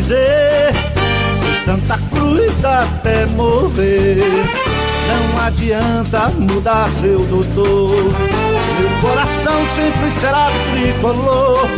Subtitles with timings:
[0.00, 0.72] Dizer.
[1.64, 4.16] Santa Cruz até morrer.
[5.08, 7.96] Não adianta mudar seu doutor.
[8.78, 11.68] Meu coração sempre será tricolor.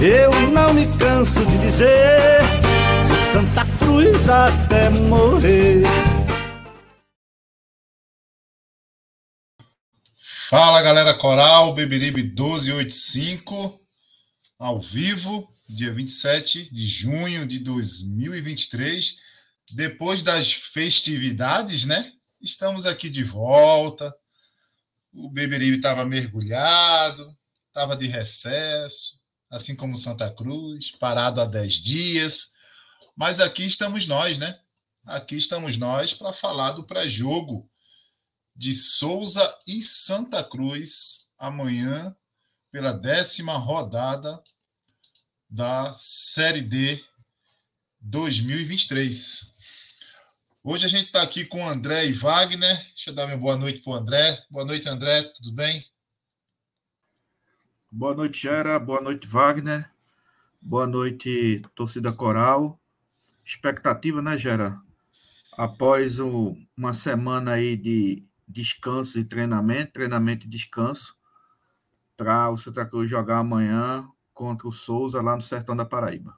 [0.00, 2.40] Eu não me canso de dizer.
[3.32, 5.82] Santa Cruz até morrer.
[10.48, 13.80] Fala galera coral, Beberibe 1285,
[14.56, 19.18] ao vivo, dia 27 de junho de 2023.
[19.72, 22.12] Depois das festividades, né?
[22.40, 24.14] Estamos aqui de volta.
[25.12, 27.36] O Beberibe estava mergulhado,
[27.68, 32.52] estava de recesso, assim como Santa Cruz, parado há 10 dias.
[33.16, 34.58] Mas aqui estamos nós, né?
[35.04, 37.70] Aqui estamos nós para falar do pré-jogo
[38.56, 42.14] de Souza e Santa Cruz amanhã
[42.70, 44.42] pela décima rodada
[45.54, 47.00] da Série D
[48.00, 49.54] 2023.
[50.64, 52.76] Hoje a gente está aqui com André e Wagner.
[52.88, 54.44] Deixa eu dar minha boa noite para o André.
[54.50, 55.22] Boa noite, André.
[55.36, 55.86] Tudo bem?
[57.88, 58.80] Boa noite, Gera.
[58.80, 59.88] Boa noite, Wagner.
[60.60, 62.80] Boa noite, torcida coral.
[63.44, 64.76] Expectativa, né, Gera?
[65.56, 71.16] Após o, uma semana aí de descanso e treinamento, treinamento e descanso,
[72.16, 76.36] para o Santa Cruz jogar amanhã contra o Souza lá no Sertão da Paraíba.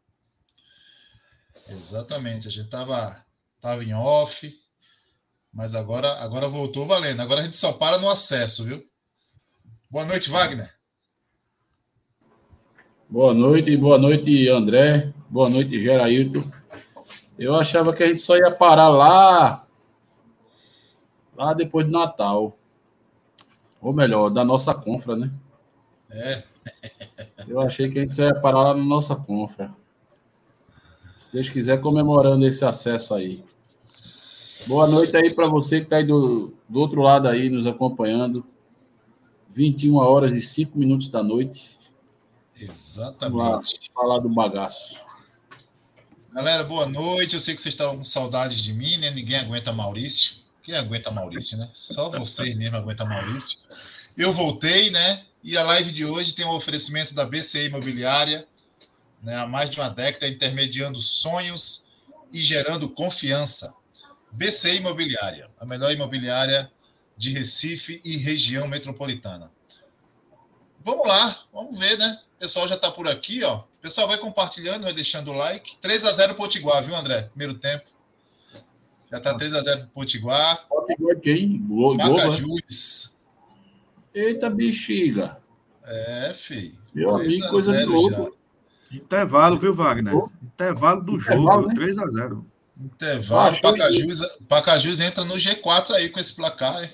[1.68, 2.46] Exatamente.
[2.46, 3.24] A gente estava
[3.60, 4.54] tava em off,
[5.52, 7.20] mas agora, agora voltou valendo.
[7.20, 8.84] Agora a gente só para no acesso, viu?
[9.90, 10.72] Boa noite, Wagner.
[13.08, 15.12] Boa noite, boa noite, André.
[15.28, 16.44] Boa noite, Gerailton.
[17.38, 19.66] Eu achava que a gente só ia parar lá
[21.36, 22.56] lá depois do Natal.
[23.80, 25.30] Ou melhor, da nossa confra, né?
[26.10, 26.42] É.
[27.46, 29.74] Eu achei que a gente ia parar lá na nossa confra.
[31.16, 33.44] Se Deus quiser, comemorando esse acesso aí.
[34.66, 38.44] Boa noite aí para você que está aí do, do outro lado aí, nos acompanhando.
[39.50, 41.78] 21 horas e 5 minutos da noite.
[42.58, 43.36] Exatamente.
[43.36, 43.60] Vamos lá
[43.94, 45.00] falar do bagaço.
[46.32, 47.34] Galera, boa noite.
[47.34, 49.10] Eu sei que vocês estão com saudades de mim, né?
[49.10, 50.34] Ninguém aguenta Maurício.
[50.62, 51.70] Quem aguenta Maurício, né?
[51.72, 53.58] Só vocês mesmo aguentam Maurício.
[54.16, 55.24] Eu voltei, né?
[55.46, 58.48] E a live de hoje tem um oferecimento da BCI Imobiliária,
[59.22, 59.36] né?
[59.36, 61.86] há mais de uma década, intermediando sonhos
[62.32, 63.72] e gerando confiança.
[64.32, 66.68] BCI Imobiliária, a melhor imobiliária
[67.16, 69.52] de Recife e região metropolitana.
[70.84, 72.20] Vamos lá, vamos ver, né?
[72.34, 73.58] O pessoal já está por aqui, ó.
[73.58, 75.76] O pessoal vai compartilhando, vai deixando o like.
[75.80, 77.22] 3 a 0 Potiguar, viu, André?
[77.22, 77.84] Primeiro tempo.
[79.12, 80.66] Já tá 3x0 pro Potiguar.
[80.66, 81.60] Potiguar quem?
[81.60, 82.04] Né?
[82.04, 83.14] Macajus.
[84.16, 85.36] Eita bexiga.
[85.84, 86.78] É, filho.
[86.94, 88.36] Meu 3 amigo, coisa de 0 louco.
[88.90, 90.14] Intervalo, viu, Wagner?
[90.42, 91.74] Intervalo do Intervalo, jogo, né?
[91.74, 92.46] 3 a 0
[92.80, 93.54] Intervalo.
[93.54, 96.82] Ah, Pacajus, Pacajus entra no G4 aí com esse placar.
[96.82, 96.90] hein?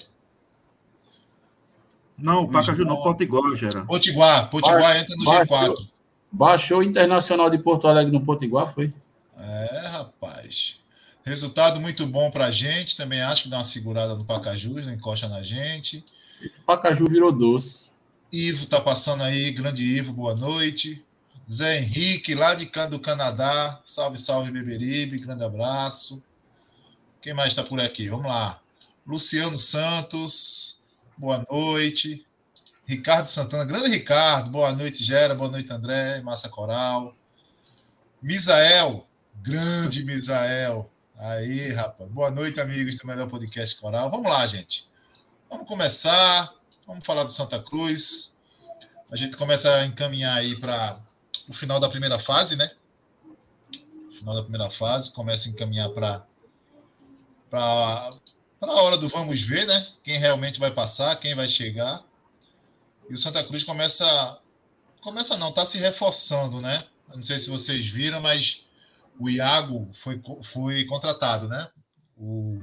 [2.19, 3.85] Não, o Pacaju não, Potiguar, Gera.
[3.85, 5.89] Potiguar, Potiguar entra no baixou, G4.
[6.31, 8.93] Baixou o Internacional de Porto Alegre no Potiguar, foi?
[9.39, 10.79] É, rapaz.
[11.25, 12.97] Resultado muito bom pra gente.
[12.97, 14.95] Também acho que dá uma segurada no Pacajus, né?
[14.95, 16.05] encosta na gente.
[16.45, 17.93] Esse Pacaju virou doce.
[18.33, 21.05] Ivo tá passando aí, grande Ivo, boa noite.
[21.51, 23.81] Zé Henrique, lá de do Canadá.
[23.85, 26.21] Salve, salve, Beberibe, grande abraço.
[27.21, 28.09] Quem mais está por aqui?
[28.09, 28.61] Vamos lá.
[29.07, 30.81] Luciano Santos,
[31.17, 32.27] boa noite.
[32.85, 37.15] Ricardo Santana, grande Ricardo, boa noite, Gera, boa noite, André, Massa Coral.
[38.21, 39.07] Misael,
[39.37, 40.91] grande Misael.
[41.17, 42.11] Aí, rapaz.
[42.11, 44.11] Boa noite, amigos do melhor podcast coral.
[44.11, 44.91] Vamos lá, gente.
[45.53, 46.51] Vamos começar.
[46.87, 48.35] Vamos falar do Santa Cruz.
[49.11, 50.99] A gente começa a encaminhar aí para
[51.47, 52.71] o final da primeira fase, né?
[54.17, 56.27] Final da primeira fase, começa a encaminhar para
[57.51, 58.17] para
[58.63, 59.87] a hora do vamos ver, né?
[60.03, 62.03] Quem realmente vai passar, quem vai chegar.
[63.11, 64.41] E o Santa Cruz começa.
[65.03, 66.87] Começa não, está se reforçando, né?
[67.15, 68.65] não sei se vocês viram, mas
[69.21, 71.69] o Iago foi, foi contratado, né?
[72.17, 72.59] O,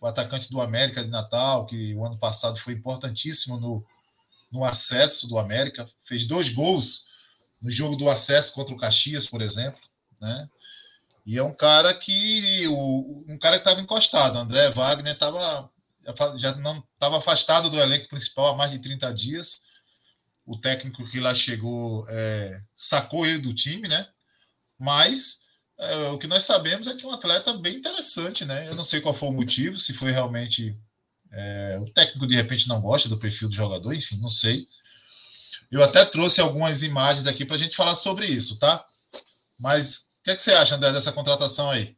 [0.00, 3.84] o atacante do América de Natal, que o ano passado foi importantíssimo no,
[4.50, 7.06] no acesso do América, fez dois gols
[7.60, 9.80] no jogo do acesso contra o Caxias, por exemplo,
[10.20, 10.48] né?
[11.26, 15.70] E é um cara que o, um cara que estava encostado, André Wagner estava
[16.36, 19.60] já não estava afastado do elenco principal há mais de 30 dias.
[20.46, 24.08] O técnico que lá chegou é, sacou ele do time, né?
[24.78, 25.40] Mas
[25.78, 28.68] é, o que nós sabemos é que é um atleta bem interessante, né?
[28.68, 30.76] Eu não sei qual foi o motivo, se foi realmente
[31.30, 34.66] é, o técnico de repente não gosta do perfil do jogador, enfim, não sei.
[35.70, 38.84] Eu até trouxe algumas imagens aqui para a gente falar sobre isso, tá?
[39.58, 41.96] Mas o que, é que você acha, André, dessa contratação aí?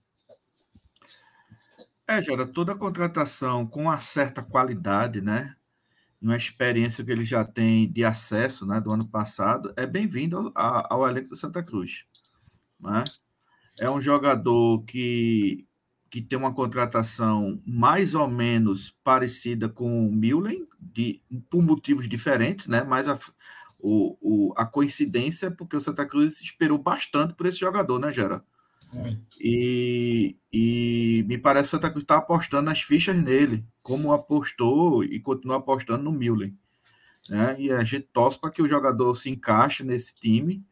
[2.07, 5.55] É, Jora, toda contratação com uma certa qualidade, né?
[6.21, 10.93] Uma experiência que ele já tem de acesso né, do ano passado, é bem-vindo ao,
[10.93, 12.05] ao elenco do Santa Cruz.
[12.79, 13.05] Né?
[13.81, 15.67] É um jogador que,
[16.11, 22.67] que tem uma contratação mais ou menos parecida com o Millen, de, por motivos diferentes,
[22.67, 22.85] né?
[22.85, 23.19] mas a,
[23.79, 28.13] o, o, a coincidência é porque o Santa Cruz esperou bastante por esse jogador, né,
[28.13, 28.45] Gera?
[29.41, 35.03] E, e me parece que o Santa Cruz está apostando nas fichas nele, como apostou
[35.03, 36.55] e continua apostando no Millen.
[37.29, 37.57] Né?
[37.59, 40.63] E a gente torce para que o jogador se encaixe nesse time,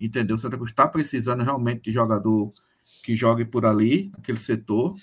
[0.00, 0.36] entendeu?
[0.36, 2.52] O Santa Cruz está precisando realmente de jogador
[3.02, 4.94] que jogue por ali, aquele setor,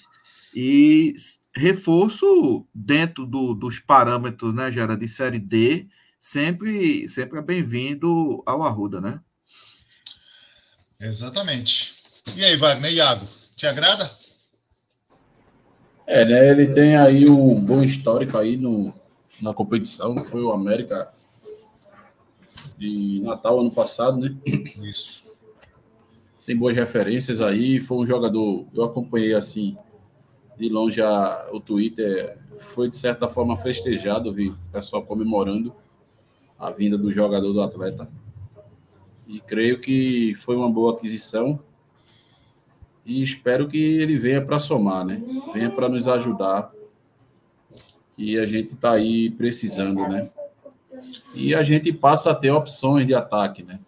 [0.53, 1.15] e
[1.55, 5.87] reforço dentro do, dos parâmetros, né, Gera, de Série D,
[6.19, 9.19] sempre, sempre é bem-vindo ao Arruda, né?
[10.99, 11.95] Exatamente.
[12.35, 14.11] E aí, Wagner, Iago, te agrada?
[16.07, 16.49] É, né?
[16.51, 18.93] Ele tem aí um bom histórico aí no,
[19.41, 21.11] na competição, foi o América
[22.77, 24.35] de Natal ano passado, né?
[24.81, 25.23] Isso.
[26.45, 29.77] Tem boas referências aí, foi um jogador, eu acompanhei assim,
[30.57, 35.73] de longe a, o Twitter, foi de certa forma festejado, vi o pessoal comemorando
[36.59, 38.09] a vinda do jogador do atleta.
[39.27, 41.59] E creio que foi uma boa aquisição.
[43.05, 45.21] E espero que ele venha para somar, né?
[45.53, 46.71] Venha para nos ajudar.
[48.15, 50.29] Que a gente está aí precisando, né?
[51.33, 53.79] E a gente passa a ter opções de ataque, né?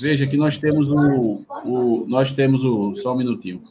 [0.00, 3.62] Veja que nós temos o, o nós temos o só um minutinho.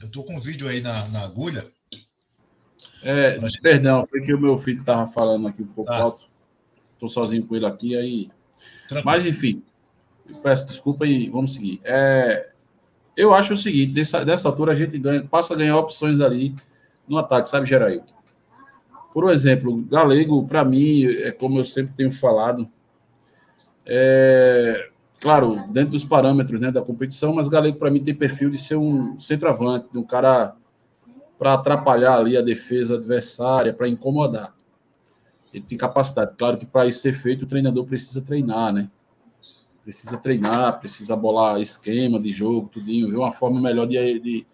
[0.00, 1.70] Eu tô com um vídeo aí na, na agulha
[3.06, 3.60] é, gente...
[3.60, 5.98] Perdão, foi que o meu filho estava falando aqui um pouco ah.
[5.98, 6.24] alto.
[6.94, 8.28] Estou sozinho com ele aqui, aí.
[8.88, 9.04] Tranquilo.
[9.04, 9.62] Mas, enfim,
[10.42, 11.80] peço desculpa e vamos seguir.
[11.84, 12.50] É,
[13.16, 16.56] eu acho o seguinte: dessa, dessa altura a gente ganha, passa a ganhar opções ali
[17.08, 18.06] no ataque, sabe, Geraildo?
[19.12, 22.68] Por exemplo, Galego, para mim, é como eu sempre tenho falado,
[23.86, 28.58] é, claro, dentro dos parâmetros né, da competição, mas Galego, para mim, tem perfil de
[28.58, 30.54] ser um centroavante, de um cara
[31.38, 34.54] para atrapalhar ali a defesa adversária, para incomodar.
[35.52, 36.34] Ele tem capacidade.
[36.36, 38.90] Claro que para isso ser feito, o treinador precisa treinar, né?
[39.82, 44.46] Precisa treinar, precisa bolar esquema de jogo, tudinho, ver uma forma melhor de, de,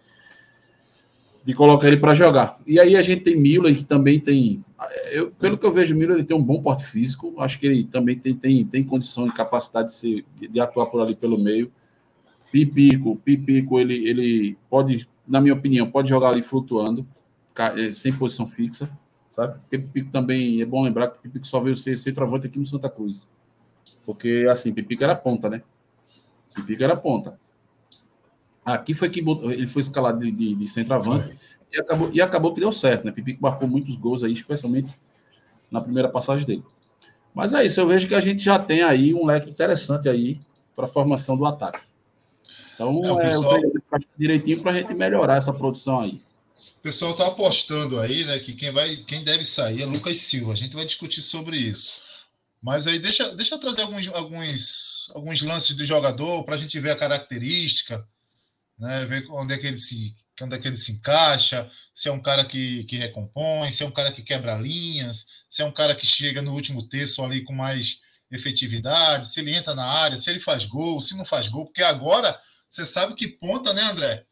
[1.44, 2.58] de colocar ele para jogar.
[2.66, 4.64] E aí a gente tem Miller, que também tem.
[5.10, 7.34] Eu, pelo que eu vejo, Miller ele tem um bom porte físico.
[7.38, 11.00] Acho que ele também tem, tem, tem condição e capacidade de, ser, de, atuar por
[11.00, 11.70] ali pelo meio.
[12.50, 17.06] Pipico, Pipico, ele, ele pode na minha opinião, pode jogar ali flutuando,
[17.76, 18.90] eh, sem posição fixa,
[19.30, 19.58] sabe?
[19.60, 22.90] Porque Pipico também é bom lembrar que Pipico só veio ser centroavante aqui no Santa
[22.90, 23.28] Cruz.
[24.04, 25.62] Porque, assim, Pipico era ponta, né?
[26.54, 27.38] Pipico era ponta.
[28.64, 31.34] Aqui foi que ele foi escalado de, de, de centroavante.
[31.72, 33.12] e, acabou, e acabou que deu certo, né?
[33.12, 34.94] Pipico marcou muitos gols aí, especialmente
[35.70, 36.64] na primeira passagem dele.
[37.34, 40.40] Mas é isso, eu vejo que a gente já tem aí um leque interessante aí
[40.76, 41.80] para a formação do ataque.
[42.74, 43.60] Então, é, o, pessoal...
[43.60, 46.22] o direitinho para a gente melhorar essa produção aí.
[46.78, 50.52] O pessoal está apostando aí, né, que quem, vai, quem deve sair é Lucas Silva.
[50.52, 51.94] A gente vai discutir sobre isso.
[52.60, 56.78] Mas aí deixa, deixa eu trazer alguns, alguns, alguns lances do jogador para a gente
[56.78, 58.06] ver a característica,
[58.82, 62.12] né, ver onde é que ele se onde é que ele se encaixa, se é
[62.12, 65.70] um cara que, que recompõe, se é um cara que quebra linhas, se é um
[65.70, 70.18] cara que chega no último terço ali com mais efetividade, se ele entra na área,
[70.18, 72.36] se ele faz gol, se não faz gol, porque agora
[72.68, 74.26] você sabe que ponta, né, André?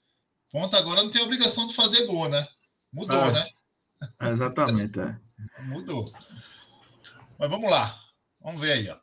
[0.51, 2.45] Ponta agora não tem obrigação de fazer gol, né?
[2.93, 3.49] Mudou, ah, né?
[4.33, 5.17] Exatamente, é.
[5.63, 6.13] Mudou.
[7.39, 7.97] Mas vamos lá.
[8.41, 8.99] Vamos ver aí, ó.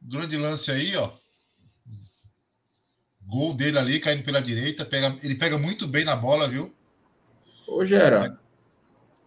[0.00, 1.19] Grande lance aí, ó.
[3.30, 4.84] Gol dele ali, caindo pela direita.
[4.84, 6.72] Pega, ele pega muito bem na bola, viu?
[7.66, 8.38] Ô, Gera,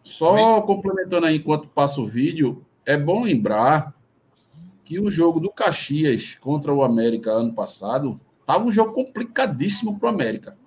[0.03, 0.61] só Oi?
[0.63, 3.93] complementando aí enquanto passa o vídeo, é bom lembrar
[4.83, 10.07] que o jogo do Caxias contra o América ano passado Tava um jogo complicadíssimo para
[10.07, 10.57] o América.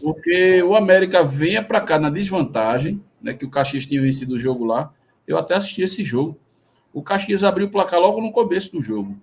[0.00, 3.34] Porque o América venha para cá na desvantagem, né?
[3.34, 4.92] Que o Caxias tinha vencido o jogo lá.
[5.26, 6.38] Eu até assisti esse jogo.
[6.92, 9.16] O Caxias abriu o placar logo no começo do jogo.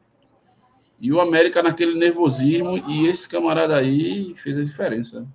[1.00, 5.26] E o América naquele nervosismo, e esse camarada aí fez a diferença.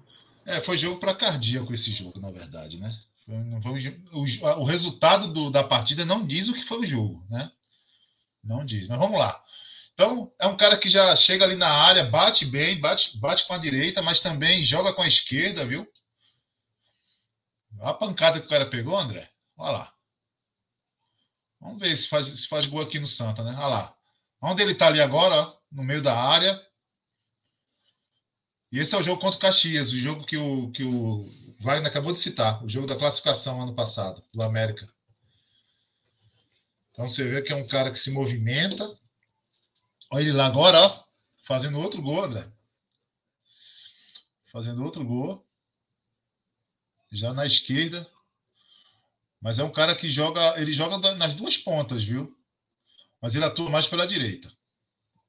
[0.45, 2.95] É, foi jogo para cardíaco esse jogo, na verdade, né?
[4.13, 7.51] o, o, resultado do, da partida não diz o que foi o jogo, né?
[8.43, 8.87] Não diz.
[8.87, 9.43] Mas vamos lá.
[9.95, 13.55] Então, é um cara que já chega ali na área, bate bem, bate, bate com
[13.55, 15.87] a direita, mas também joga com a esquerda, viu?
[17.81, 19.31] A pancada que o cara pegou, André.
[19.57, 19.95] Olha lá.
[21.61, 23.55] Vamos ver se faz, se faz gol aqui no Santa, né?
[23.57, 23.94] Olha lá.
[24.45, 26.61] Onde ele tá ali agora, ó, no meio da área.
[28.71, 31.89] E esse é o jogo contra o Caxias, o jogo que o, que o Wagner
[31.89, 34.89] acabou de citar, o jogo da classificação ano passado, do América.
[36.93, 38.85] Então você vê que é um cara que se movimenta,
[40.15, 41.05] Olha ele lá agora, ó,
[41.43, 42.49] fazendo outro gol, André.
[44.53, 45.45] Fazendo outro gol.
[47.11, 48.09] Já na esquerda.
[49.41, 52.33] Mas é um cara que joga, ele joga nas duas pontas, viu?
[53.25, 54.53] Mas ele atua mais pela direita.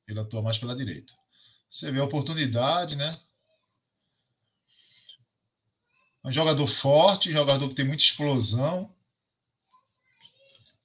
[0.05, 1.13] Ele atua mais pela direita.
[1.69, 3.17] Você vê a oportunidade, né?
[6.21, 8.93] Um jogador forte, jogador que tem muita explosão.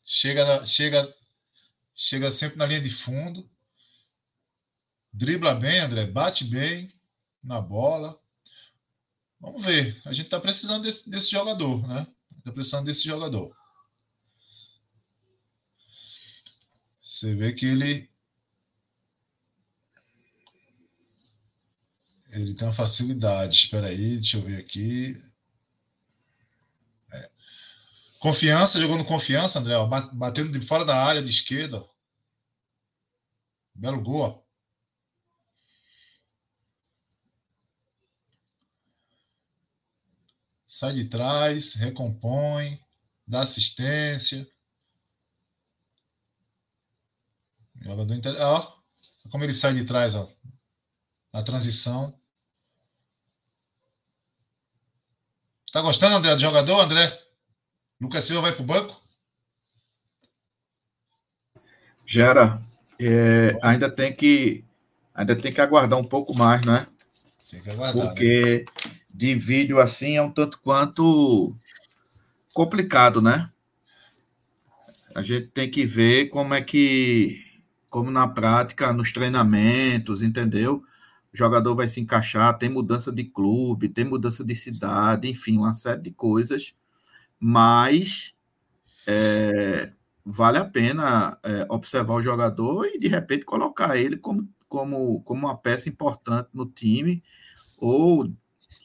[0.05, 1.13] Chega, chega,
[1.97, 3.51] chega sempre na linha de fundo.
[5.13, 6.95] Dribla bem, André, bate bem
[7.43, 8.23] na bola.
[9.41, 10.01] Vamos ver.
[10.05, 12.07] A gente está precisando desse, desse jogador, né?
[12.39, 13.60] Está precisando desse jogador.
[17.11, 18.09] Você vê que ele.
[22.29, 23.57] Ele tem uma facilidade.
[23.57, 25.21] Espera aí, deixa eu ver aqui.
[27.13, 27.31] É.
[28.21, 29.75] Confiança, jogando confiança, André.
[29.77, 31.85] Ó, batendo de fora da área de esquerda.
[33.75, 34.23] Belo gol.
[34.23, 34.51] Ó.
[40.69, 42.81] sai de trás, recompõe,
[43.27, 44.49] dá assistência.
[47.81, 48.37] Jogador inter...
[48.41, 48.77] ó,
[49.31, 50.31] como ele sai de trás, ó,
[51.33, 52.15] na transição.
[55.73, 57.19] Tá gostando, André, do jogador, André?
[58.01, 59.01] Lucas Silva vai para o banco?
[62.07, 62.61] Gera,
[62.99, 64.65] é, ainda tem que
[65.15, 66.87] ainda tem que aguardar um pouco mais, né?
[67.49, 68.09] Tem que aguardar.
[68.09, 68.91] Porque né?
[69.09, 71.55] de vídeo assim é um tanto quanto
[72.53, 73.51] complicado, né?
[75.15, 77.45] A gente tem que ver como é que,
[77.91, 80.85] como na prática, nos treinamentos, entendeu?
[81.33, 85.73] O jogador vai se encaixar, tem mudança de clube, tem mudança de cidade, enfim, uma
[85.73, 86.75] série de coisas,
[87.39, 88.33] mas
[89.07, 89.93] é,
[90.25, 95.47] vale a pena é, observar o jogador e de repente colocar ele como, como, como
[95.47, 97.23] uma peça importante no time,
[97.77, 98.33] ou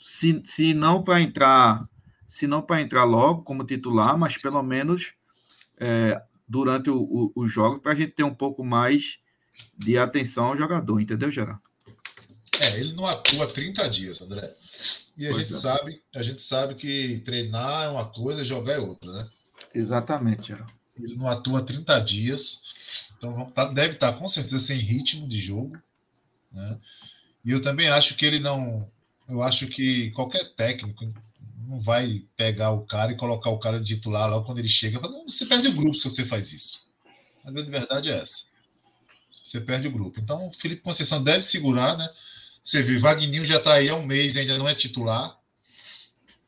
[0.01, 1.87] se, se não para entrar,
[2.27, 5.13] se não para entrar logo como titular, mas pelo menos
[5.79, 9.19] é, durante o, o, o jogo para a gente ter um pouco mais
[9.77, 11.61] de atenção ao jogador, entendeu, Geraldo?
[12.59, 14.55] É, ele não atua 30 dias, André.
[15.17, 15.57] E a gente é.
[15.57, 19.29] sabe, a gente sabe que treinar é uma coisa, jogar é outra, né?
[19.73, 20.73] Exatamente, Geraldo.
[20.97, 22.61] Ele não atua 30 dias,
[23.17, 25.77] então tá, deve estar com certeza sem ritmo de jogo,
[26.51, 26.79] né?
[27.43, 28.89] E eu também acho que ele não
[29.27, 31.11] eu acho que qualquer técnico
[31.67, 34.99] não vai pegar o cara e colocar o cara de titular logo quando ele chega.
[35.25, 36.85] Você perde o grupo se você faz isso.
[37.45, 38.43] A grande verdade é essa.
[39.43, 40.19] Você perde o grupo.
[40.19, 42.09] Então, o Felipe Conceição deve segurar, né?
[42.63, 45.37] Você vê, Wagninho já está aí há um mês, ainda não é titular.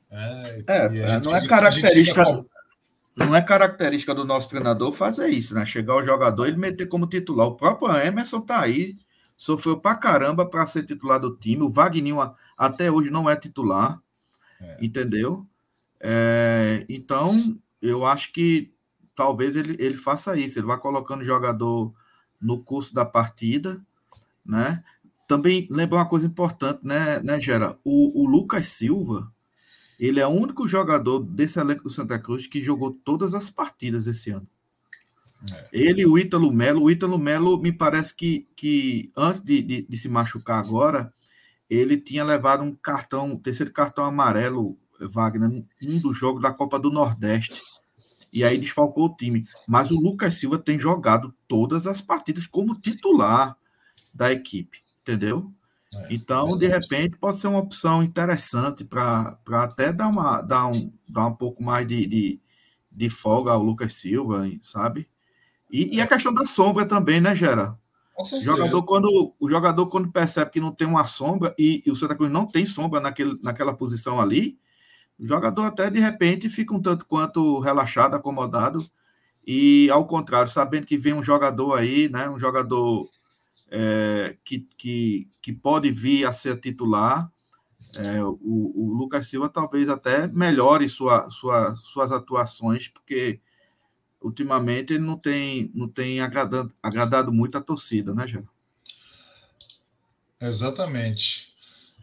[0.10, 2.46] É, é não é característica.
[3.16, 5.66] Não é característica do nosso treinador fazer isso, né?
[5.66, 7.48] Chegar o jogador e ele meter como titular.
[7.48, 8.96] O próprio Emerson tá aí,
[9.36, 11.64] sofreu pra caramba para ser titular do time.
[11.64, 12.18] O Wagninho
[12.58, 14.00] até hoje não é titular,
[14.62, 14.78] é.
[14.82, 15.46] entendeu?
[16.00, 18.72] É, então, eu acho que
[19.16, 20.60] talvez ele, ele faça isso.
[20.60, 21.94] Ele vai colocando o jogador
[22.40, 23.84] no curso da partida,
[24.46, 24.84] né?
[25.28, 27.78] Também lembra uma coisa importante, né, né Gera?
[27.84, 29.32] O, o Lucas Silva,
[30.00, 34.08] ele é o único jogador desse elenco do Santa Cruz que jogou todas as partidas
[34.08, 34.48] esse ano.
[35.52, 35.68] É.
[35.72, 36.84] Ele e o Ítalo Melo.
[36.84, 41.14] O Ítalo Melo, me parece que, que antes de, de, de, se machucar agora,
[41.70, 46.80] ele tinha levado um cartão, um terceiro cartão amarelo, Wagner, um dos jogos da Copa
[46.80, 47.62] do Nordeste.
[48.32, 49.48] E aí desfalcou o time.
[49.68, 53.58] Mas o Lucas Silva tem jogado todas as partidas como titular
[54.14, 55.52] da equipe, entendeu?
[55.94, 60.68] É, então, é de repente, pode ser uma opção interessante para até dar, uma, dar,
[60.68, 62.42] um, dar um pouco mais de, de,
[62.92, 65.08] de folga ao Lucas Silva, sabe?
[65.72, 67.78] E, e a questão da sombra também, né, Gera?
[68.18, 71.96] O jogador, quando, o jogador, quando percebe que não tem uma sombra e, e o
[71.96, 74.58] Santa Cruz não tem sombra naquele, naquela posição ali,
[75.20, 78.90] o jogador até de repente fica um tanto quanto relaxado, acomodado,
[79.46, 83.08] e ao contrário, sabendo que vem um jogador aí, né, um jogador
[83.70, 87.32] é, que, que, que pode vir a ser titular,
[87.96, 93.40] é, o, o, Lucas Silva talvez até melhore sua, sua, suas atuações, porque
[94.22, 98.46] ultimamente ele não tem, não tem agradado, agradado muito a torcida, né, Jair?
[100.40, 101.48] Exatamente.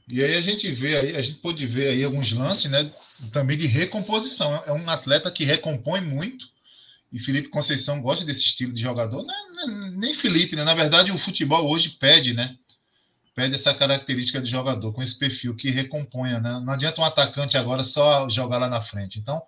[0.08, 2.92] E aí a gente vê aí, a gente pode ver aí alguns lances, né?
[3.32, 4.62] Também de recomposição.
[4.66, 6.48] É um atleta que recompõe muito
[7.12, 9.34] e Felipe Conceição gosta desse estilo de jogador, né?
[9.92, 10.64] nem Felipe, né?
[10.64, 12.56] Na verdade, o futebol hoje pede, né?
[13.34, 16.60] Pede essa característica de jogador, com esse perfil que recomponha, né?
[16.64, 19.18] Não adianta um atacante agora só jogar lá na frente.
[19.18, 19.40] Então,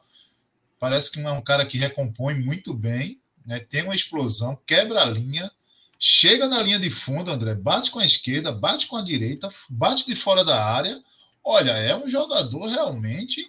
[0.79, 3.61] parece que é um cara que recompõe muito bem, né?
[3.61, 5.51] Tem uma explosão, quebra a linha,
[5.99, 10.07] chega na linha de fundo, André, bate com a esquerda, bate com a direita, bate
[10.07, 11.01] de fora da área.
[11.43, 13.49] Olha, é um jogador realmente,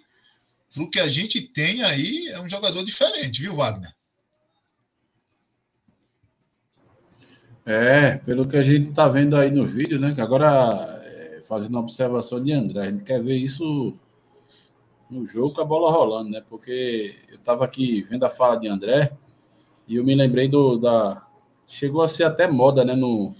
[0.72, 3.92] para o que a gente tem aí, é um jogador diferente, viu, Wagner?
[7.66, 10.14] É, pelo que a gente está vendo aí no vídeo, né?
[10.14, 13.94] Que agora, é, fazendo uma observação de André, a gente quer ver isso
[15.10, 16.42] no jogo com a bola rolando, né?
[16.48, 19.12] Porque eu estava aqui vendo a fala de André
[19.86, 21.26] e eu me lembrei do da
[21.66, 22.94] chegou a ser até moda, né?
[22.94, 23.34] No,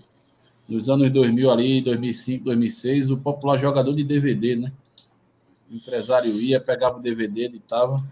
[0.69, 4.73] nos anos 2000 ali, 2005, 2006, o popular jogador de DVD, né?
[5.71, 8.03] O empresário ia, pegava o DVD, editava.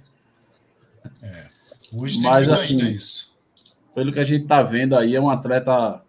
[1.23, 1.49] É.
[1.93, 3.35] Hoje Mas assim, isso.
[3.95, 6.03] pelo que a gente está vendo aí, é um atleta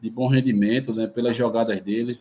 [0.00, 2.18] de bom rendimento, né, pelas jogadas dele.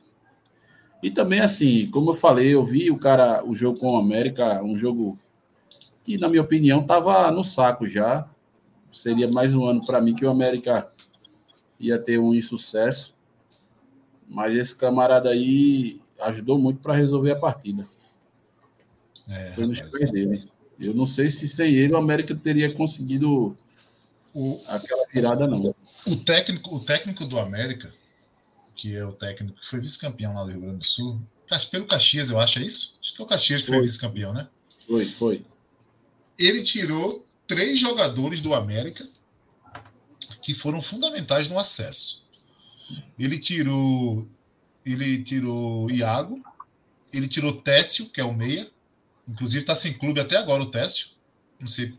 [1.06, 4.64] E também, assim, como eu falei, eu vi o cara, o jogo com o América,
[4.64, 5.20] um jogo
[6.04, 8.28] que, na minha opinião, estava no saco já.
[8.92, 10.92] Seria mais um ano para mim que o América
[11.80, 13.16] ia ter um insucesso.
[14.28, 17.88] Mas esse camarada aí ajudou muito para resolver a partida.
[19.30, 20.44] É, Foi nos pés dele.
[20.80, 23.56] Eu não sei se sem ele o América teria conseguido
[24.34, 24.60] o...
[24.66, 25.76] aquela virada, não.
[26.08, 27.94] O técnico, o técnico do América,
[28.76, 31.22] que é o técnico que foi vice-campeão lá do Rio Grande do Sul,
[31.72, 32.98] pelo Caxias, eu acho, é isso?
[33.02, 34.48] Acho que é o Caxias que foi, foi vice-campeão, né?
[34.88, 35.46] Foi, foi.
[36.38, 39.08] Ele tirou três jogadores do América
[40.42, 42.26] que foram fundamentais no acesso.
[43.18, 44.28] Ele tirou
[44.86, 46.40] ele tirou Iago,
[47.12, 48.70] ele tirou Técio, que é o meia,
[49.28, 51.10] inclusive está sem clube até agora o Técio.
[51.60, 51.96] Não sei,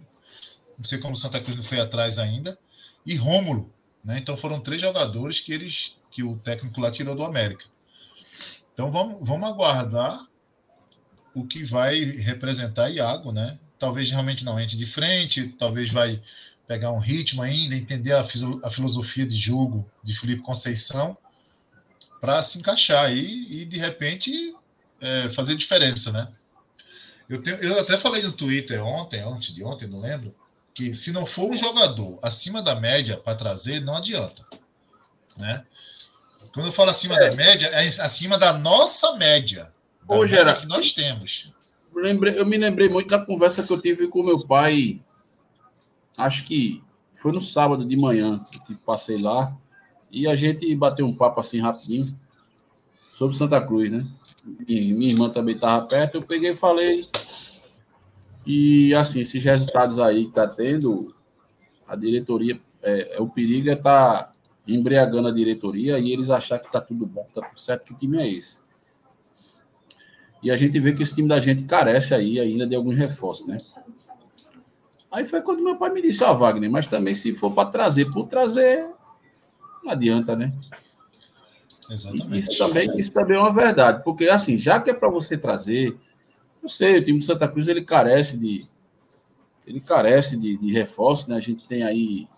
[0.78, 2.56] não sei como o Santa Cruz não foi atrás ainda.
[3.04, 3.72] E Rômulo,
[4.04, 4.18] né?
[4.18, 7.66] Então foram três jogadores que eles que o técnico lá tirou do América.
[8.72, 10.26] Então vamos, vamos aguardar
[11.34, 13.58] o que vai representar Iago, né?
[13.78, 16.22] Talvez realmente não entre de frente, talvez vai
[16.66, 18.26] pegar um ritmo ainda, entender a,
[18.62, 21.14] a filosofia de jogo de Felipe Conceição
[22.18, 24.56] para se encaixar aí e de repente
[24.98, 26.28] é, fazer diferença, né?
[27.28, 30.34] Eu, tenho, eu até falei no Twitter ontem, antes de ontem, não lembro,
[30.72, 34.46] que se não for um jogador acima da média para trazer, não adianta.
[35.36, 35.62] Né?
[36.56, 37.28] Quando eu falo acima é.
[37.28, 39.70] da média, é acima da nossa média.
[40.08, 41.52] Da Ô, Gera, que nós temos.
[41.94, 44.98] Eu, lembrei, eu me lembrei muito da conversa que eu tive com meu pai.
[46.16, 46.82] Acho que
[47.14, 49.54] foi no sábado de manhã que passei lá.
[50.10, 52.18] E a gente bateu um papo assim rapidinho
[53.12, 54.06] sobre Santa Cruz, né?
[54.66, 56.14] E minha irmã também estava perto.
[56.14, 57.06] Eu peguei e falei
[58.46, 61.14] e, assim, esses resultados aí que está tendo,
[61.86, 64.32] a diretoria, é, é o perigo é estar tá
[64.66, 67.96] embriagando a diretoria e eles achar que está tudo bom, está tudo certo, que o
[67.96, 68.62] time é esse.
[70.42, 73.46] E a gente vê que esse time da gente carece aí ainda de alguns reforços,
[73.46, 73.60] né?
[75.10, 78.10] Aí foi quando meu pai me disse, ó, Wagner, mas também se for para trazer
[78.12, 78.88] por trazer,
[79.82, 80.52] não adianta, né?
[81.88, 82.38] Exatamente.
[82.38, 85.96] Isso também, isso também é uma verdade, porque assim, já que é para você trazer,
[86.60, 88.68] não sei, o time do Santa Cruz ele carece de
[89.66, 91.36] ele carece de, de reforço, né?
[91.36, 92.28] A gente tem aí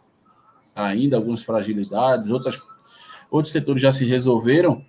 [0.87, 2.61] ainda algumas fragilidades, outras,
[3.31, 4.85] outros setores já se resolveram,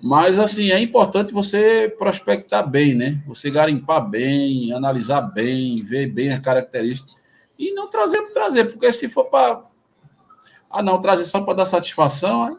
[0.00, 3.22] mas assim é importante você prospectar bem, né?
[3.26, 7.14] Você garimpar bem, analisar bem, ver bem as características
[7.58, 9.62] e não trazer para trazer, porque se for para
[10.68, 12.58] ah não trazer só para dar satisfação,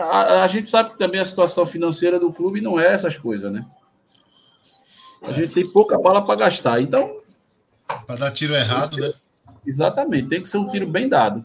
[0.00, 3.50] a, a, gente sabe que também a situação financeira do clube não é essas coisas,
[3.50, 3.66] né?
[5.22, 6.80] A gente tem pouca bala para gastar.
[6.80, 7.20] Então.
[8.06, 9.12] Para dar tiro errado, né?
[9.66, 11.44] Exatamente, tem que ser um tiro bem dado.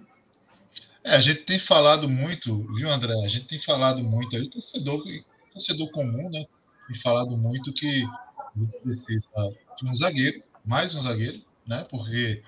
[1.03, 3.13] É, a gente tem falado muito, viu, André?
[3.23, 5.03] A gente tem falado muito aí, torcedor,
[5.53, 6.45] torcedor comum, né?
[6.88, 8.05] Tem falado muito que
[8.84, 9.27] precisa
[9.77, 11.86] de um zagueiro, mais um zagueiro, né?
[11.89, 12.43] Porque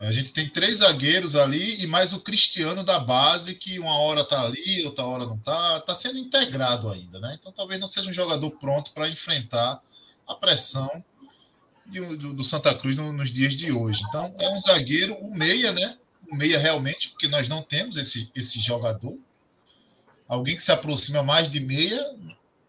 [0.00, 4.24] a gente tem três zagueiros ali e mais o Cristiano da base, que uma hora
[4.24, 5.80] tá ali, outra hora não tá.
[5.80, 7.36] Tá sendo integrado ainda, né?
[7.38, 9.80] Então talvez não seja um jogador pronto para enfrentar
[10.26, 11.04] a pressão
[11.86, 14.02] do, do, Santa Cruz no, nos dias de hoje.
[14.08, 15.96] Então é um zagueiro, um meia, né?
[16.30, 19.18] Um meia realmente, porque nós não temos esse, esse jogador.
[20.28, 22.14] Alguém que se aproxima mais de meia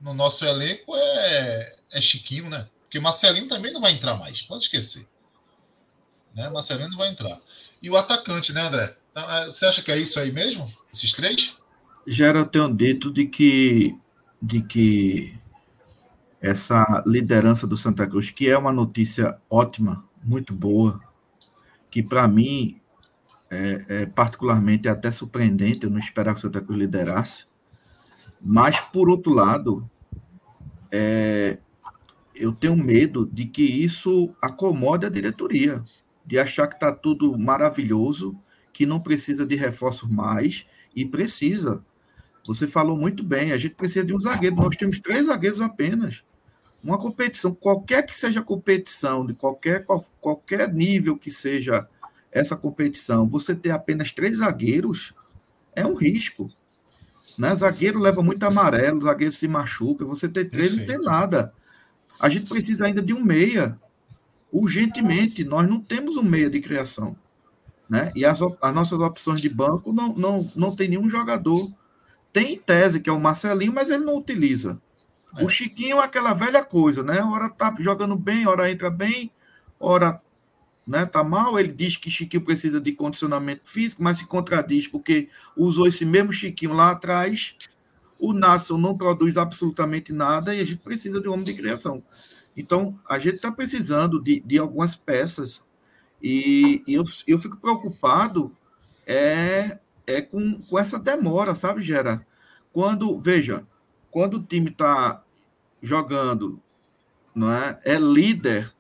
[0.01, 2.67] no nosso elenco é, é Chiquinho, né?
[2.83, 5.07] Porque Marcelinho também não vai entrar mais, pode esquecer.
[6.35, 6.49] Né?
[6.49, 7.39] Marcelino não vai entrar.
[7.81, 8.95] E o atacante, né, André?
[9.11, 10.71] Então, é, você acha que é isso aí mesmo?
[10.91, 11.55] Esses três?
[12.05, 13.97] Já era tenho dito de que,
[14.41, 15.39] de que
[16.43, 20.99] essa liderança do Santa Cruz, que é uma notícia ótima, muito boa,
[21.89, 22.81] que para mim
[23.49, 27.45] é, é, particularmente é até surpreendente, eu não esperava que o Santa Cruz liderasse,
[28.41, 29.89] mas por outro lado,
[30.91, 31.59] é,
[32.35, 35.81] eu tenho medo de que isso acomode a diretoria
[36.25, 38.37] de achar que está tudo maravilhoso,
[38.73, 41.85] que não precisa de reforços mais, e precisa.
[42.45, 44.57] Você falou muito bem, a gente precisa de um zagueiro.
[44.57, 46.21] Nós temos três zagueiros apenas.
[46.83, 49.85] Uma competição, qualquer que seja a competição, de qualquer,
[50.19, 51.87] qualquer nível que seja
[52.29, 55.13] essa competição, você ter apenas três zagueiros
[55.75, 56.51] é um risco.
[57.37, 57.55] Né?
[57.55, 60.91] Zagueiro leva muito amarelo, zagueiro se machuca, você ter três Perfeito.
[60.91, 61.53] não tem nada.
[62.19, 63.79] A gente precisa ainda de um meia
[64.51, 65.43] urgentemente.
[65.43, 67.15] Nós não temos um meio de criação.
[67.89, 68.11] Né?
[68.15, 71.71] E as, as nossas opções de banco não, não, não tem nenhum jogador.
[72.31, 74.79] Tem tese, que é o Marcelinho, mas ele não utiliza.
[75.35, 75.43] É.
[75.43, 77.21] O Chiquinho é aquela velha coisa, né?
[77.23, 79.31] Hora tá jogando bem, hora entra bem,
[79.79, 80.21] hora
[80.85, 81.59] né, tá mal.
[81.59, 86.31] Ele diz que Chiquinho precisa de condicionamento físico, mas se contradiz porque usou esse mesmo
[86.31, 87.55] Chiquinho lá atrás.
[88.19, 92.03] O Nasson não produz absolutamente nada e a gente precisa de um homem de criação.
[92.55, 95.63] Então, a gente está precisando de, de algumas peças
[96.21, 98.55] e, e eu, eu fico preocupado
[99.05, 102.25] é, é com, com essa demora, sabe, Gera?
[102.71, 103.67] Quando, veja,
[104.09, 105.22] quando o time está
[105.83, 106.61] jogando,
[107.35, 108.71] não é, é líder,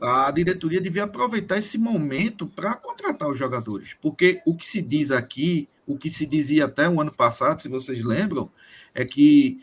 [0.00, 5.10] a diretoria devia aproveitar esse momento para contratar os jogadores, porque o que se diz
[5.10, 8.48] aqui, o que se dizia até o ano passado, se vocês lembram,
[8.94, 9.60] é que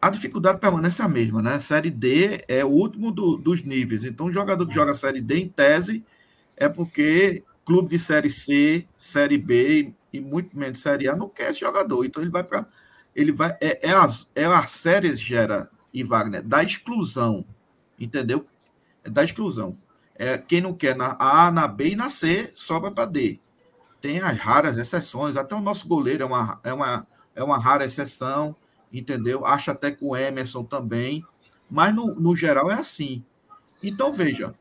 [0.00, 1.58] a dificuldade permanece a mesma, né?
[1.58, 4.04] Série D é o último do, dos níveis.
[4.04, 6.04] Então, o jogador que joga Série D, em tese,
[6.56, 11.50] é porque clube de Série C, Série B e muito menos Série A não quer
[11.50, 12.04] esse jogador.
[12.04, 12.66] Então, ele vai para.
[13.14, 13.56] Ele vai.
[13.60, 17.44] É, é, as, é a série, Gera e Wagner, da exclusão.
[17.98, 18.46] Entendeu?
[19.02, 19.76] É da exclusão.
[20.14, 23.40] É, quem não quer na A, na B e na C, sobra para D.
[24.00, 25.36] Tem as raras exceções.
[25.36, 28.54] Até o nosso goleiro é uma, é uma, é uma rara exceção
[28.92, 29.44] entendeu?
[29.44, 31.24] Acho até que o Emerson também,
[31.70, 33.24] mas no, no geral é assim.
[33.82, 34.52] Então, veja,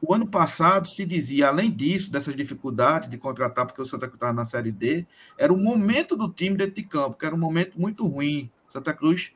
[0.00, 4.16] o ano passado se dizia, além disso, dessas dificuldades de contratar, porque o Santa Cruz
[4.16, 5.06] estava na Série D,
[5.38, 8.50] era o momento do time dentro de campo, que era um momento muito ruim.
[8.68, 9.32] Santa Cruz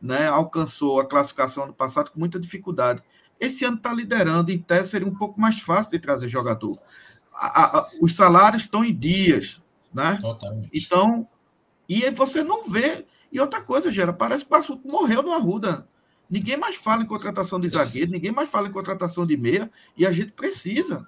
[0.00, 3.02] né, alcançou a classificação ano passado com muita dificuldade.
[3.38, 6.78] Esse ano está liderando, em tese seria um pouco mais fácil de trazer jogador.
[7.32, 9.60] A, a, os salários estão em dias,
[9.92, 10.18] né?
[10.20, 10.70] Totalmente.
[10.72, 11.26] Então,
[11.88, 15.86] e você não vê e outra coisa, Gera, parece que o Passuto morreu no Arruda.
[16.28, 20.06] Ninguém mais fala em contratação de zagueiro, ninguém mais fala em contratação de meia, e
[20.06, 21.04] a gente precisa.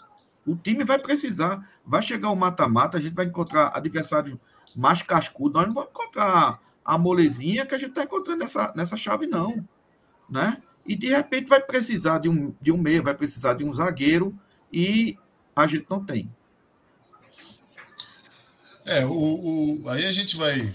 [0.46, 1.66] O time vai precisar.
[1.84, 4.36] Vai chegar o mata-mata, a gente vai encontrar adversários
[4.74, 5.54] mais cascudos.
[5.54, 9.64] Nós não vamos encontrar a molezinha que a gente está encontrando nessa, nessa chave, não.
[10.28, 10.60] Né?
[10.86, 14.36] E de repente vai precisar de um, de um meia, vai precisar de um zagueiro,
[14.72, 15.16] e
[15.54, 16.30] a gente não tem.
[18.84, 19.12] É, o,
[19.82, 20.74] o aí a gente vai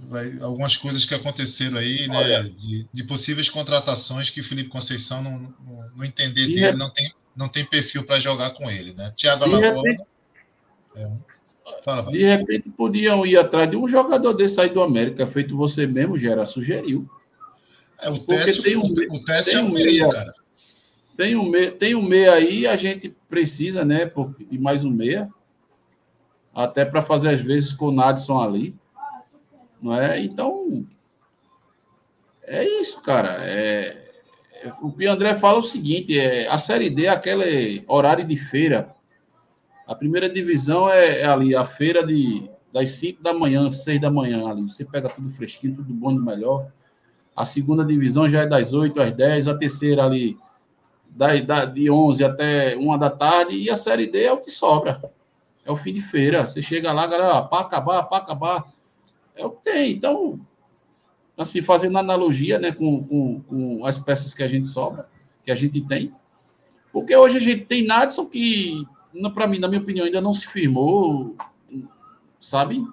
[0.00, 2.42] vai, algumas coisas que aconteceram aí, né?
[2.56, 6.72] De, de, possíveis contratações que o Felipe Conceição não, não, não entender dele, é...
[6.72, 9.12] não, tem, não tem perfil para jogar com ele, né?
[9.16, 9.82] Thiago Alagoa.
[9.82, 10.02] Repente...
[10.96, 11.12] É.
[11.84, 15.86] Fala, de repente podiam ir atrás de um jogador desse aí do América, feito você
[15.86, 17.08] mesmo, Gera, sugeriu.
[18.00, 20.34] É, o Técio, tem um, o é um meia, cara.
[21.16, 24.10] Tem um, meia, tem um meia aí, a gente precisa, né,
[24.50, 25.28] de mais um meia.
[26.54, 28.74] Até para fazer, às vezes, com o Nadson ali.
[29.82, 30.20] Não é?
[30.20, 30.86] Então,
[32.44, 33.36] é isso, cara.
[33.40, 34.08] É,
[34.62, 37.84] é, o que o André fala é o seguinte: é, a Série D é aquele
[37.86, 38.94] horário de feira.
[39.88, 44.10] A primeira divisão é, é ali, a feira de, das 5 da manhã, 6 da
[44.10, 44.60] manhã ali.
[44.62, 46.70] Você pega tudo fresquinho, tudo bom e melhor.
[47.34, 50.36] A segunda divisão já é das 8 às 10, a terceira ali
[51.08, 54.50] da, da, de 11 até 1 da tarde, e a Série D é o que
[54.50, 55.00] sobra.
[55.64, 56.46] É o fim de feira.
[56.46, 58.72] Você chega lá, galera, para acabar, para acabar.
[59.34, 59.92] É o que tem.
[59.92, 60.38] Então,
[61.34, 65.08] assim, fazendo analogia né, com, com, com as peças que a gente sobra,
[65.42, 66.12] que a gente tem.
[66.92, 68.84] Porque hoje a gente tem Nadson que,
[69.32, 71.36] para mim, na minha opinião, ainda não se firmou,
[72.38, 72.86] sabe?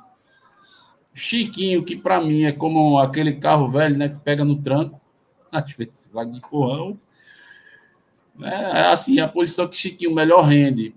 [1.13, 4.99] Chiquinho, que para mim é como aquele carro velho, né, que pega no tranco,
[5.51, 6.99] às vezes vai de empurrão.
[8.41, 10.93] É, assim, a posição que Chiquinho melhor rende,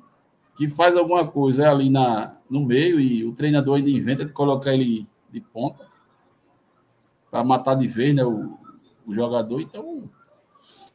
[0.57, 4.33] que faz alguma coisa é ali na, no meio e o treinador ainda inventa de
[4.33, 5.87] colocar ele de ponta
[7.31, 8.59] para matar de vez né, o,
[9.07, 9.61] o jogador.
[9.61, 10.11] Então,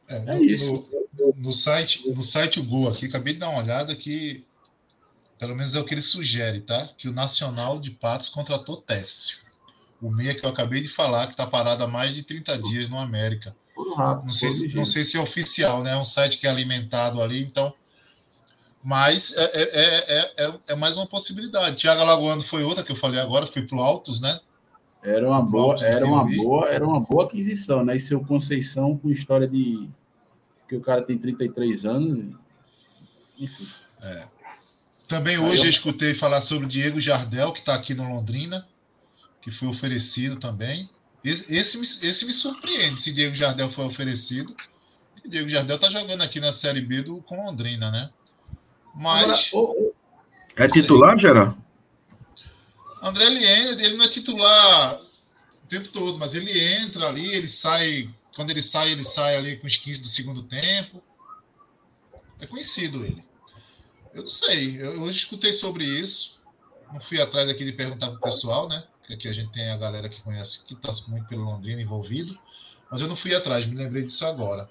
[0.08, 0.88] é, é no, isso.
[1.18, 4.44] No, no, site, no site o Gol aqui, acabei de dar uma olhada que,
[5.38, 6.88] pelo menos é o que ele sugere, tá?
[6.96, 9.38] Que o Nacional de Patos contratou Técio.
[10.00, 12.88] O meia que eu acabei de falar, que está parado há mais de 30 dias
[12.88, 13.56] no América.
[13.96, 15.92] Rápido, não, sei se, não sei se é oficial, né?
[15.92, 17.72] É um site que é alimentado ali, então.
[18.82, 21.76] Mas é, é, é, é, mais uma possibilidade.
[21.76, 24.40] Tiago Alagoano foi outra que eu falei agora, foi para o Altos, né?
[25.04, 27.94] Era uma boa, era uma boa, era uma boa aquisição, né?
[27.94, 29.86] E seu Conceição com história de
[30.66, 32.34] que o cara tem 33 anos,
[33.38, 33.68] enfim.
[34.00, 34.24] É.
[35.06, 35.64] Também hoje eu...
[35.64, 38.66] eu escutei falar sobre o Diego Jardel, que está aqui no Londrina,
[39.42, 40.88] que foi oferecido também.
[41.22, 44.54] Esse, esse, esse me surpreende se Diego Jardel foi oferecido.
[45.22, 48.08] O Diego Jardel está jogando aqui na Série B do, com Londrina, né?
[48.94, 49.50] Mas.
[49.52, 49.90] Agora,
[50.56, 51.63] é titular, Geraldo?
[53.04, 54.98] André Liene, ele não é titular
[55.62, 58.08] o tempo todo, mas ele entra ali, ele sai.
[58.34, 61.02] Quando ele sai, ele sai ali com os 15 do segundo tempo.
[62.40, 63.22] É conhecido ele.
[64.14, 64.80] Eu não sei.
[64.80, 66.40] Eu hoje escutei sobre isso.
[66.90, 68.82] Não fui atrás aqui de perguntar para o pessoal, né?
[68.98, 72.34] Porque aqui a gente tem a galera que conhece, que está muito pelo Londrina envolvido.
[72.90, 74.68] Mas eu não fui atrás, me lembrei disso agora.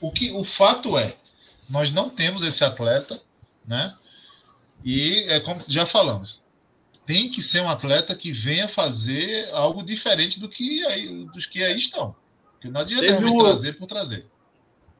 [0.00, 1.14] O, que, o fato é,
[1.68, 3.20] nós não temos esse atleta,
[3.66, 3.94] né?
[4.82, 6.42] E é como já falamos,
[7.08, 11.64] tem que ser um atleta que venha fazer algo diferente do que aí, dos que
[11.64, 12.14] aí estão.
[12.52, 14.26] Porque não adianta Teve um, trazer por trazer.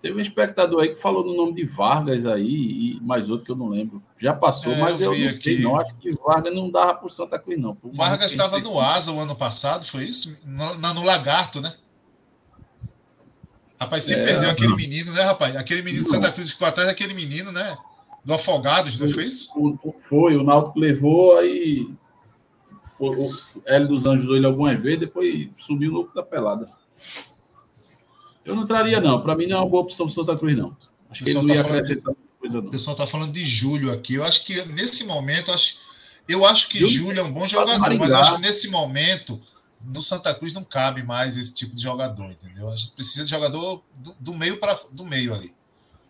[0.01, 3.53] Teve um espectador aí que falou no nome de Vargas aí, e mais outro que
[3.53, 4.03] eu não lembro.
[4.17, 5.79] Já passou, é, mas eu, eu não sei, não.
[5.79, 7.77] Acho que Vargas não dava para o Santa Cruz, não.
[7.83, 10.35] O Vargas estava no Asa o ano passado, foi isso?
[10.47, 11.77] No, no Lagarto, né?
[13.79, 14.77] Rapaz, você é, perdeu aquele não.
[14.77, 15.55] menino, né, rapaz?
[15.57, 17.77] Aquele menino de Santa Cruz ficou atrás daquele menino, né?
[18.25, 19.51] Do Afogados, não foi isso?
[20.09, 21.98] Foi, o Náutico levou aí.
[22.97, 23.33] Foi, o
[23.67, 26.71] Hélio dos Anjos ele algumas vezes, depois subiu no da pelada.
[28.45, 29.21] Eu não traria, não.
[29.21, 30.77] Para mim não é uma boa opção para Santa Cruz, não.
[31.11, 32.69] Acho que ele não ia tá acrescentar de, coisa, não.
[32.69, 34.15] O pessoal está falando de Júlio aqui.
[34.15, 35.77] Eu acho que nesse momento, acho,
[36.27, 39.41] eu acho que Júlio, Júlio é um bom jogador, mas acho que nesse momento
[39.85, 42.69] no Santa Cruz não cabe mais esse tipo de jogador, entendeu?
[42.71, 45.55] A gente precisa de jogador do, do meio para do meio ali.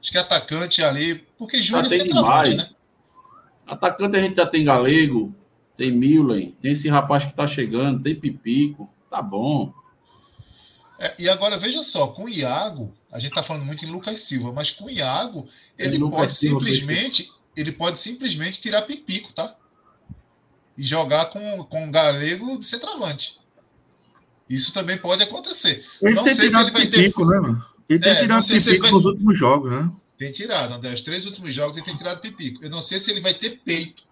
[0.01, 2.71] Acho que atacante ali, porque Júnior já tem demais.
[2.71, 2.77] Né?
[3.67, 5.35] Atacante a gente já tem Galego,
[5.79, 9.73] tem Millen, tem esse rapaz que está chegando, tem Pipico, tá bom.
[10.99, 14.19] É, e agora veja só, com o Iago, a gente está falando muito em Lucas
[14.21, 19.55] Silva, mas com o Iago, ele pode Silva, simplesmente, ele pode simplesmente tirar Pipico, tá?
[20.77, 23.39] E jogar com, com o Galego de centroavante.
[24.51, 25.85] Isso também pode acontecer.
[26.03, 27.31] Ele não tem sei tirado se ele vai Pipico, ter...
[27.31, 27.65] né, mano?
[27.89, 28.91] Ele tem é, tirado Pipico vai...
[28.91, 29.93] nos últimos jogos, né?
[30.19, 30.93] Tem tirado, André.
[30.93, 32.65] Os três últimos jogos ele tem tirado Pipico.
[32.65, 34.03] Eu não sei se ele vai ter peito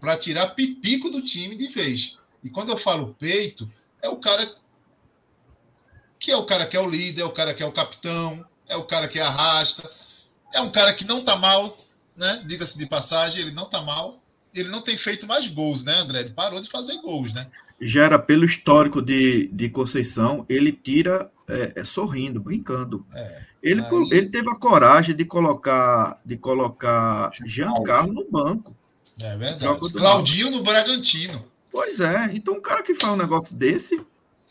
[0.00, 2.18] para tirar Pipico do time de vez.
[2.42, 3.70] E quando eu falo peito,
[4.02, 4.48] é o cara
[6.18, 8.44] que é o cara que é o líder, é o cara que é o capitão,
[8.68, 9.88] é o cara que arrasta,
[10.52, 11.76] é um cara que não tá mal,
[12.16, 12.42] né?
[12.46, 14.22] Diga-se de passagem, ele não tá mal.
[14.54, 16.20] Ele não tem feito mais gols, né, André?
[16.20, 17.44] Ele parou de fazer gols, né?
[17.80, 23.06] gera pelo histórico de, de Conceição, ele tira é, é, sorrindo, brincando.
[23.14, 24.08] É, ele, aí...
[24.10, 28.75] ele teve a coragem de colocar de colocar Giancarlo no banco.
[29.18, 29.92] É verdade.
[29.92, 31.44] Claudinho no Bragantino.
[31.70, 32.30] Pois é.
[32.32, 34.00] Então, um cara que faz um negócio desse,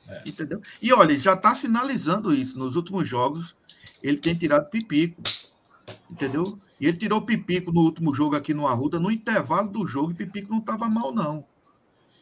[0.07, 0.21] é.
[0.25, 0.61] entendeu?
[0.81, 2.57] E olha, já está sinalizando isso.
[2.57, 3.55] Nos últimos jogos,
[4.01, 5.21] ele tem tirado pipico.
[6.09, 6.57] Entendeu?
[6.79, 10.15] E ele tirou pipico no último jogo aqui no Arruda, no intervalo do jogo, e
[10.15, 11.45] pipico não estava mal, não.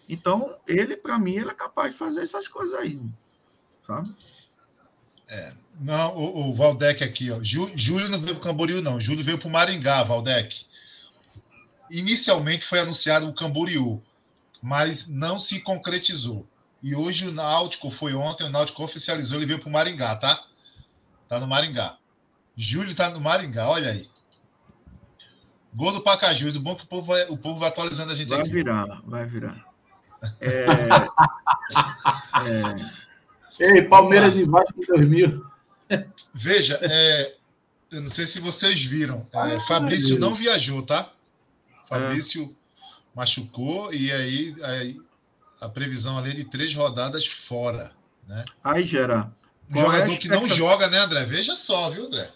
[0.08, 3.00] Então, ele, para mim, ele é capaz de fazer essas coisas aí.
[3.88, 4.14] Sabe?
[5.28, 5.54] É.
[5.80, 7.40] Não, o, o Valdec aqui, ó.
[7.42, 9.00] Júlio não veio para o Camboriú, não.
[9.00, 10.66] Júlio veio para o Maringá, Valdec.
[11.94, 14.02] Inicialmente foi anunciado o Camboriú,
[14.60, 16.48] mas não se concretizou.
[16.82, 20.44] E hoje o Náutico foi ontem, o Náutico oficializou, ele veio para o Maringá, tá?
[21.30, 21.98] Tá no Maringá.
[22.58, 24.10] Júlio tá no Maringá, olha aí.
[25.72, 26.56] Gol do Pacajus.
[26.56, 28.50] O bom é que o povo vai, o povo vai atualizando a gente vai aqui.
[28.50, 29.66] Vai virar, vai virar.
[30.40, 30.66] É,
[33.60, 33.76] é...
[33.76, 35.46] Ei, Palmeiras e Vasco em 2000.
[36.34, 37.36] Veja, é,
[37.92, 39.28] eu não sei se vocês viram.
[39.32, 41.13] É, Fabrício não viajou, tá?
[41.88, 42.50] Fabrício é.
[43.16, 44.98] machucou e aí, aí,
[45.60, 47.92] a previsão ali é de três rodadas fora.
[48.28, 48.46] Né?
[48.64, 49.32] Aí, Gera.
[49.70, 51.26] Um jogador é que não joga, né, André?
[51.26, 52.32] Veja só, viu, André?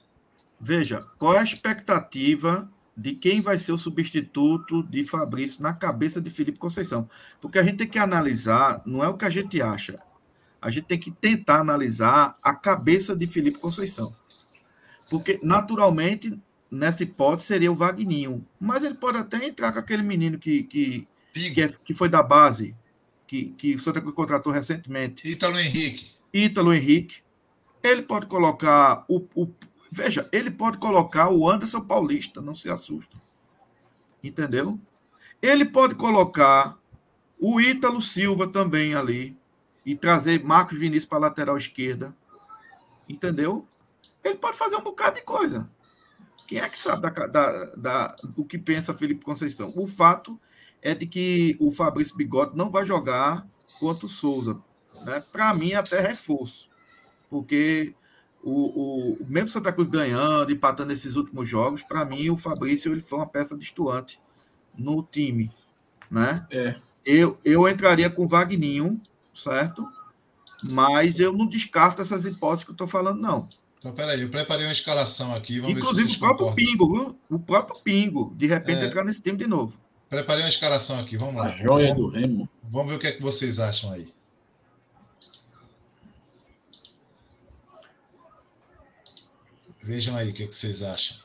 [0.60, 6.20] Veja, qual é a expectativa de quem vai ser o substituto de Fabrício na cabeça
[6.20, 7.08] de Felipe Conceição?
[7.40, 10.00] Porque a gente tem que analisar, não é o que a gente acha,
[10.60, 14.16] a gente tem que tentar analisar a cabeça de Felipe Conceição.
[15.10, 16.38] Porque, naturalmente,
[16.70, 18.46] nessa hipótese, seria o Vagninho.
[18.60, 22.22] Mas ele pode até entrar com aquele menino que, que, que, é, que foi da
[22.22, 22.76] base,
[23.26, 25.28] que, que o Santa Cruz contratou recentemente.
[25.28, 26.12] Ítalo Henrique.
[26.34, 27.22] Ítalo Henrique.
[27.84, 29.48] Ele pode colocar o, o.
[29.92, 33.18] Veja, ele pode colocar o Anderson Paulista, não se assusta.
[34.24, 34.80] Entendeu?
[35.42, 36.78] Ele pode colocar
[37.40, 39.38] o Ítalo Silva também ali
[39.86, 42.16] e trazer Marcos Vinícius para a lateral esquerda.
[43.08, 43.66] Entendeu?
[44.24, 45.70] Ele pode fazer um bocado de coisa.
[46.48, 49.74] Quem é que sabe da, da, da, do que pensa Felipe Conceição?
[49.76, 50.40] O fato
[50.82, 53.46] é de que o Fabrício Bigode não vai jogar
[53.80, 54.58] contra o Souza.
[55.06, 55.22] Né?
[55.32, 56.70] Para mim, até reforço.
[57.30, 57.94] Porque
[58.42, 63.02] o, o, mesmo Santa Cruz ganhando, empatando esses últimos jogos, para mim, o Fabrício ele
[63.02, 64.20] foi uma peça destoante
[64.78, 65.52] no time.
[66.10, 66.48] Né?
[66.50, 66.76] É.
[67.06, 69.02] Eu, eu entraria com o Vagninho,
[69.34, 69.86] certo?
[70.64, 73.50] Mas eu não descarto essas hipóteses que eu estou falando, não.
[73.88, 75.60] Então, peraí, eu preparei uma escalação aqui.
[75.60, 76.56] Inclusive o próprio concordam.
[76.56, 77.20] Pingo, viu?
[77.30, 78.86] O próprio Pingo, de repente, é.
[78.86, 79.80] entrar nesse time de novo.
[80.10, 81.46] Preparei uma escalação aqui, vamos lá.
[81.46, 82.50] A joia vamos, do Remo.
[82.64, 84.10] Vamos ver o que é que vocês acham aí.
[89.82, 91.16] Vejam aí o que, é que vocês acham.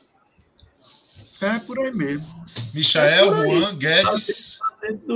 [1.40, 2.24] É por aí mesmo.
[2.72, 4.60] Michael, é Juan, Guedes,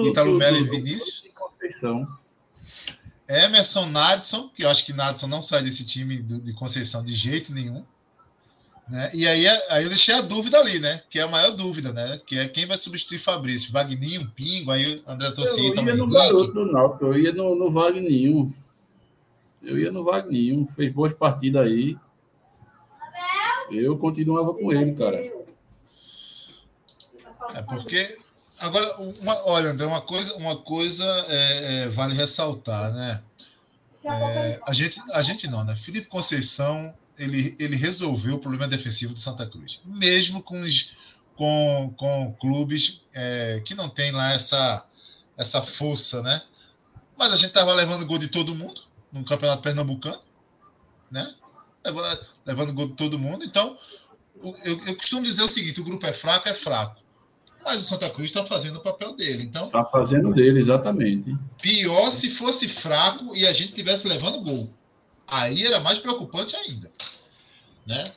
[0.04, 1.28] Italo Melo e Vinícius.
[1.32, 2.08] Conceição.
[3.28, 7.52] Emerson Nadson, que eu acho que Nadson não sai desse time de Conceição de jeito
[7.52, 7.84] nenhum.
[8.88, 9.10] Né?
[9.12, 11.02] E aí, aí eu deixei a dúvida ali, né?
[11.10, 12.20] Que é a maior dúvida, né?
[12.24, 16.08] Que é quem vai substituir Fabrício, Vagninho, Pingo, aí o André trouxe Eu ia no
[16.08, 18.54] garoto do Náutico, eu ia no, no Vagninho.
[19.60, 21.96] Eu ia no Vagninho, fez boas partidas aí.
[23.70, 25.16] Eu continuava com ele, cara.
[27.54, 28.16] É porque
[28.58, 33.22] Agora, uma, olha, André, uma coisa, uma coisa é, é, vale ressaltar, né?
[34.04, 35.76] É, a, gente, a gente não, né?
[35.76, 40.92] Felipe Conceição ele, ele resolveu o problema defensivo do Santa Cruz, mesmo com, os,
[41.34, 44.86] com, com clubes é, que não tem lá essa,
[45.36, 46.42] essa força, né?
[47.16, 50.20] Mas a gente estava levando gol de todo mundo no Campeonato Pernambucano,
[51.10, 51.34] né?
[51.84, 53.44] Levando, levando gol de todo mundo.
[53.44, 53.78] Então,
[54.64, 57.05] eu, eu costumo dizer o seguinte: o grupo é fraco, é fraco
[57.66, 59.42] mas o Santa Cruz está fazendo o papel dele.
[59.42, 61.36] Então está fazendo dele exatamente.
[61.60, 64.70] Pior se fosse fraco e a gente tivesse levando gol.
[65.26, 66.92] Aí era mais preocupante ainda,
[67.84, 68.12] né?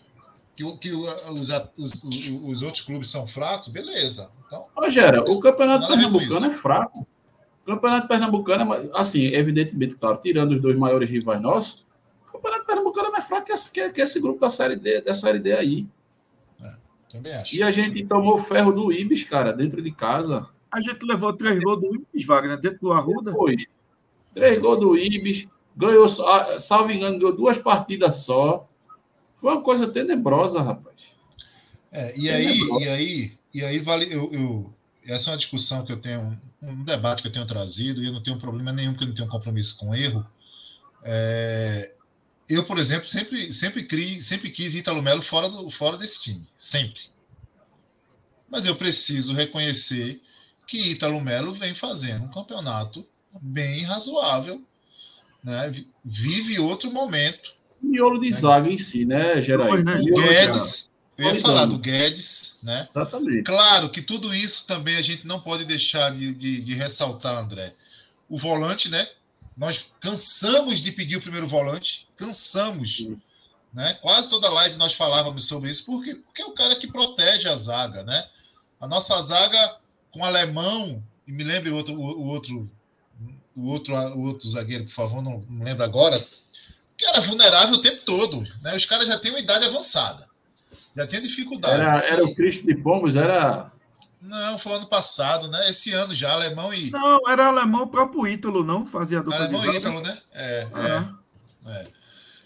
[0.55, 2.03] Que, que os, os,
[2.43, 4.29] os outros clubes são fracos, beleza.
[4.45, 7.07] Então, Rogério, o campeonato pernambucano é fraco.
[7.63, 11.85] O campeonato pernambucano é, assim, evidentemente, claro, tirando os dois maiores rivais nossos,
[12.27, 15.01] o campeonato pernambucano é mais fraco que esse, que, que esse grupo da série D,
[15.01, 15.87] da série D aí.
[17.11, 17.55] Também acho.
[17.55, 20.47] E a gente tomou ferro do Ibis, cara, dentro de casa.
[20.71, 23.31] A gente levou três gols do Ibis, Wagner, dentro do Arruda.
[23.31, 23.65] Depois,
[24.33, 28.69] três gols do Ibis, ganhou, salvo engano, ganhou duas partidas só.
[29.35, 31.15] Foi uma coisa tenebrosa, rapaz.
[31.91, 34.13] É, e, aí, e aí, e aí vale.
[34.13, 38.03] Eu, eu, essa é uma discussão que eu tenho, um debate que eu tenho trazido,
[38.03, 40.23] e eu não tenho problema nenhum, porque eu não tenho compromisso com erro.
[41.03, 41.93] É,
[42.49, 46.47] eu, por exemplo, sempre, sempre, cri, sempre quis Ítalo Melo fora, do, fora desse time.
[46.57, 47.01] Sempre.
[48.49, 50.19] Mas eu preciso reconhecer
[50.65, 53.07] que Ítalo Melo vem fazendo um campeonato
[53.39, 54.63] bem razoável.
[55.43, 55.85] Né?
[56.03, 57.55] Vive outro momento.
[57.83, 58.35] O miolo de né?
[58.35, 59.83] zaga em si, né, Geraldo?
[59.83, 60.01] Né?
[60.01, 60.89] Guedes,
[61.19, 62.89] Eu ia falar do Guedes, né?
[62.95, 63.43] Exatamente.
[63.43, 67.75] Claro que tudo isso também a gente não pode deixar de, de, de ressaltar, André.
[68.27, 69.07] O volante, né?
[69.59, 73.05] Nós cansamos de pedir o primeiro volante, cansamos.
[73.73, 73.93] Né?
[74.01, 77.57] Quase toda live nós falávamos sobre isso, porque, porque é o cara que protege a
[77.57, 78.25] zaga, né?
[78.79, 79.75] A nossa zaga
[80.11, 82.71] com alemão, e me lembre o outro, o, o outro,
[83.53, 86.25] o outro, o outro zagueiro, por favor, não, não lembro agora,
[86.97, 88.47] que era vulnerável o tempo todo.
[88.61, 88.73] Né?
[88.73, 90.25] Os caras já têm uma idade avançada.
[90.95, 91.81] Já tinha dificuldade.
[91.81, 93.69] Era, era o Cristo de Pombos, era.
[94.21, 95.69] Não, foi ano passado, né?
[95.69, 96.91] Esse ano já, alemão e.
[96.91, 99.79] Não, era alemão, o próprio Ítalo, não fazia dupla alemão de e zaga.
[99.79, 100.17] Ítalo, né?
[100.33, 101.13] É, Ah.
[101.65, 101.87] é, é.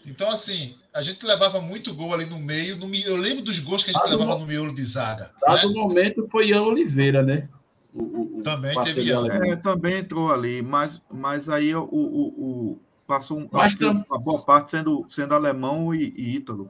[0.05, 2.75] Então, assim, a gente levava muito gol ali no meio.
[2.77, 5.31] No, eu lembro dos gols que a gente Ah, levava no- no miolo de zaga.
[5.41, 5.73] Dado né?
[5.79, 7.47] o momento, foi Ian Oliveira, né?
[7.93, 9.43] O, o- Também teve alemão.
[9.43, 12.27] É, também entrou ali, mas, mas aí o, o,
[12.71, 16.35] o- passou um, Mas acho que tam- uma boa parte sendo, sendo alemão e, e
[16.35, 16.69] ítalo.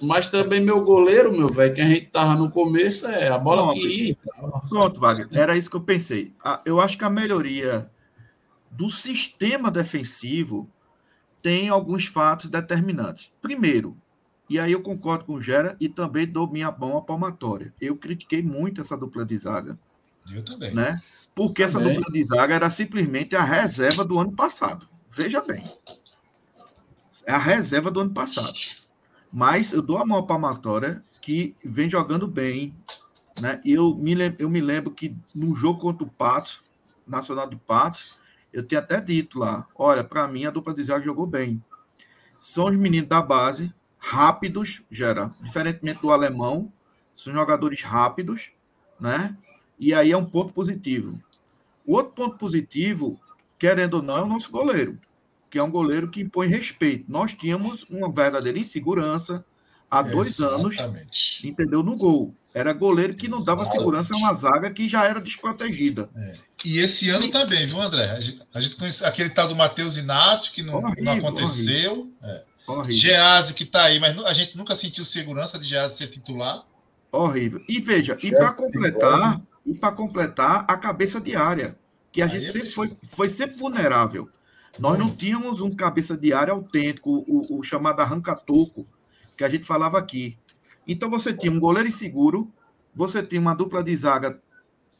[0.00, 3.66] Mas também meu goleiro, meu velho, que a gente tava no começo, é a bola
[3.66, 4.16] Não, que ia.
[4.68, 6.34] Pronto, Wagner, era isso que eu pensei.
[6.64, 7.90] Eu acho que a melhoria
[8.70, 10.68] do sistema defensivo
[11.40, 13.32] tem alguns fatos determinantes.
[13.40, 13.96] Primeiro,
[14.50, 17.72] e aí eu concordo com o Gera e também dou minha mão à palmatória.
[17.80, 19.78] Eu critiquei muito essa dupla de zaga,
[20.30, 20.74] Eu também.
[20.74, 21.00] né?
[21.34, 21.94] Porque essa Também.
[21.94, 24.88] dupla de zaga era simplesmente a reserva do ano passado.
[25.10, 25.70] Veja bem.
[27.26, 28.54] É a reserva do ano passado.
[29.32, 32.74] Mas eu dou a mão à palmatória que vem jogando bem.
[33.40, 33.60] Né?
[33.64, 36.62] Eu me, eu me lembro que no jogo contra o Patos,
[37.06, 38.18] Nacional de Patos,
[38.52, 41.62] eu tinha até dito lá: olha, para mim a dupla de zaga jogou bem.
[42.40, 46.72] São os meninos da base, rápidos, gera, diferentemente do alemão,
[47.14, 48.50] são jogadores rápidos,
[49.00, 49.36] né?
[49.78, 51.20] E aí é um ponto positivo.
[51.84, 53.20] O outro ponto positivo,
[53.58, 54.98] querendo ou não, é o nosso goleiro,
[55.50, 57.04] que é um goleiro que impõe respeito.
[57.08, 59.44] Nós tínhamos uma verdadeira insegurança
[59.90, 61.46] há dois anos, Exatamente.
[61.46, 61.82] entendeu?
[61.82, 62.34] No gol.
[62.52, 63.78] Era goleiro que não dava Exatamente.
[63.78, 66.08] segurança a uma zaga que já era desprotegida.
[66.64, 68.10] E esse ano também, viu, André?
[68.10, 72.10] A gente, a gente conhece aquele tal do Matheus Inácio, que não, Horrível, não aconteceu.
[72.22, 72.42] É.
[72.66, 72.94] Horrível.
[72.96, 76.64] Gease, que tá aí, mas a gente nunca sentiu segurança de Gease ser titular.
[77.12, 77.62] Horrível.
[77.68, 81.78] E veja, e Chefe para de completar, e para completar a cabeça de área,
[82.10, 84.28] que a Aí gente é sempre foi, foi sempre vulnerável.
[84.78, 85.14] Nós não Hum.
[85.14, 88.86] tínhamos um cabeça de área autêntico, o, o chamado arranca-toco,
[89.36, 90.38] que a gente falava aqui.
[90.86, 92.48] Então você tinha um goleiro inseguro,
[92.94, 94.40] você tinha uma dupla de zaga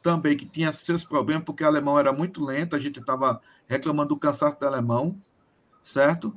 [0.01, 4.09] também que tinha seus problemas, porque o alemão era muito lento, a gente estava reclamando
[4.09, 5.17] do cansaço do alemão,
[5.83, 6.33] certo?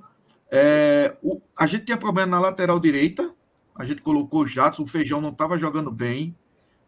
[0.50, 3.34] É, o- a gente tinha problema na lateral direita,
[3.74, 6.36] a gente colocou o Jadson, o Feijão não estava jogando bem,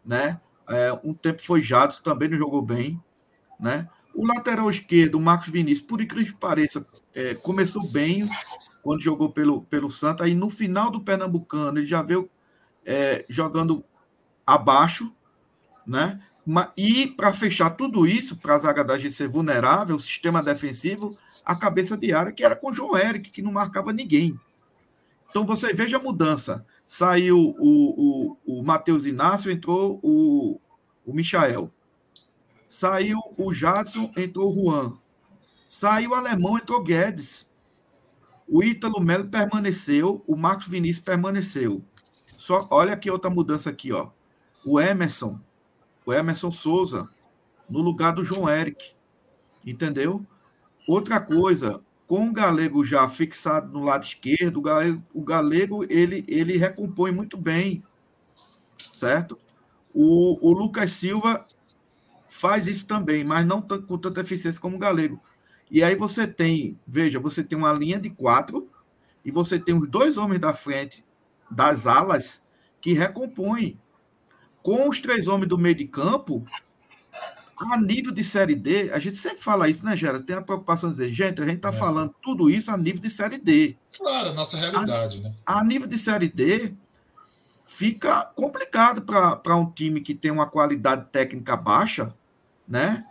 [0.05, 0.41] né?
[0.69, 3.01] É, um tempo foi Jadson, também não jogou bem,
[3.59, 3.89] né?
[4.13, 8.29] O lateral esquerdo, o Marcos Vinícius, por incrível que pareça, é, começou bem
[8.81, 12.29] quando jogou pelo, pelo Santa, aí no final do Pernambucano ele já veio
[12.85, 13.83] é, jogando
[14.45, 15.11] abaixo,
[15.87, 16.21] né?
[16.75, 21.17] E para fechar tudo isso, para a zaga da gente ser vulnerável, o sistema defensivo,
[21.45, 24.37] a cabeça de área, que era com o João Eric, que não marcava ninguém.
[25.29, 26.65] Então você veja a mudança.
[26.83, 30.59] Saiu o, o, o Matheus Inácio, entrou o,
[31.05, 31.71] o Michael.
[32.73, 34.97] Saiu o Jadson, entrou o Juan.
[35.69, 37.47] Saiu o Alemão, entrou o Guedes.
[38.47, 41.83] O Ítalo Melo permaneceu, o Marcos Vinícius permaneceu.
[42.35, 44.09] Só olha aqui outra mudança aqui, ó.
[44.65, 45.39] O Emerson,
[46.03, 47.07] o Emerson Souza,
[47.69, 48.95] no lugar do João Eric.
[49.63, 50.25] Entendeu?
[50.87, 56.25] Outra coisa, com o Galego já fixado no lado esquerdo, o Galego, o Galego ele,
[56.27, 57.83] ele recompõe muito bem,
[58.91, 59.37] certo?
[59.93, 61.45] O, o Lucas Silva
[62.33, 65.21] faz isso também, mas não com tanta eficiência como o Galego.
[65.69, 68.67] E aí você tem, veja, você tem uma linha de quatro
[69.23, 71.05] e você tem os dois homens da frente
[71.49, 72.41] das alas
[72.81, 73.79] que recompõem.
[74.63, 76.43] Com os três homens do meio de campo,
[77.57, 80.19] a nível de Série D, a gente sempre fala isso, né, Gera?
[80.19, 81.73] Tem a preocupação de dizer, gente, a gente está É.
[81.73, 83.77] falando tudo isso a nível de Série D.
[83.97, 85.33] Claro, a nossa realidade, né?
[85.45, 86.73] A nível de Série D,
[87.65, 92.13] fica complicado para um time que tem uma qualidade técnica baixa,
[92.73, 93.05] né?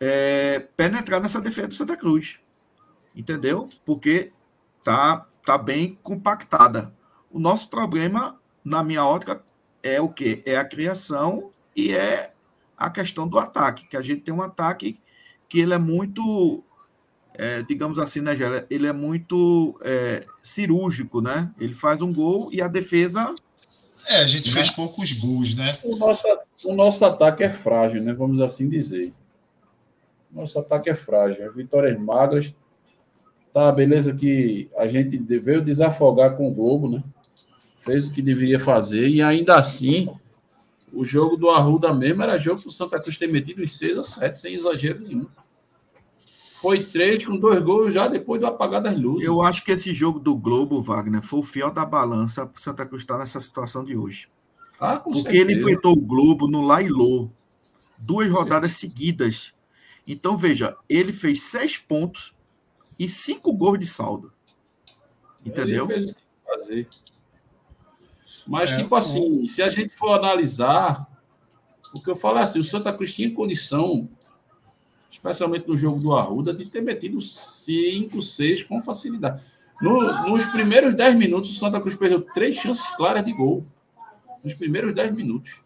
[0.00, 2.38] é, penetrar nessa defesa do Santa Cruz.
[3.14, 3.68] Entendeu?
[3.84, 4.32] Porque
[4.84, 6.92] tá, tá bem compactada.
[7.30, 9.42] O nosso problema, na minha ótica,
[9.82, 10.42] é o quê?
[10.44, 12.32] É a criação e é
[12.76, 15.00] a questão do ataque, que a gente tem um ataque
[15.48, 16.62] que ele é muito,
[17.32, 18.66] é, digamos assim, né, Gera?
[18.68, 21.54] Ele é muito é, cirúrgico, né?
[21.58, 23.34] Ele faz um gol e a defesa
[24.06, 24.54] É, a gente Né?
[24.54, 25.78] fez poucos gols, né?
[25.82, 26.26] O nosso,
[26.64, 28.12] o nosso ataque é frágil, né?
[28.12, 29.12] Vamos assim dizer.
[30.30, 31.48] Nosso ataque é frágil.
[31.48, 32.54] As vitórias magras.
[33.52, 37.02] Tá, beleza que a gente veio desafogar com o Globo, né?
[37.86, 40.08] fez o que deveria fazer, e ainda assim,
[40.92, 43.96] o jogo do Arruda mesmo era jogo que o Santa Cruz ter metido em 6
[43.96, 45.26] ou 7, sem exagero nenhum.
[46.60, 49.26] Foi três com dois gols já depois do apagar das luzes.
[49.26, 52.62] Eu acho que esse jogo do Globo, Wagner, foi o fiel da balança para o
[52.62, 54.28] Santa Cruz estar nessa situação de hoje.
[54.80, 55.42] Ah, Porque certeza.
[55.42, 57.30] ele enfrentou o Globo no Lailô,
[57.98, 59.54] duas rodadas seguidas.
[60.06, 62.34] Então, veja, ele fez seis pontos
[62.98, 64.32] e cinco gols de saldo.
[65.44, 65.84] Entendeu?
[65.84, 66.88] Ele fez o que fazer.
[68.46, 71.06] Mas, é, tipo assim, se a gente for analisar,
[71.92, 74.08] o que eu falo é assim, o Santa Cruz tinha condição,
[75.08, 79.42] especialmente no jogo do Arruda, de ter metido 5, 6 com facilidade.
[79.80, 83.64] No, nos primeiros 10 minutos, o Santa Cruz perdeu três chances claras de gol.
[84.42, 85.60] Nos primeiros 10 minutos.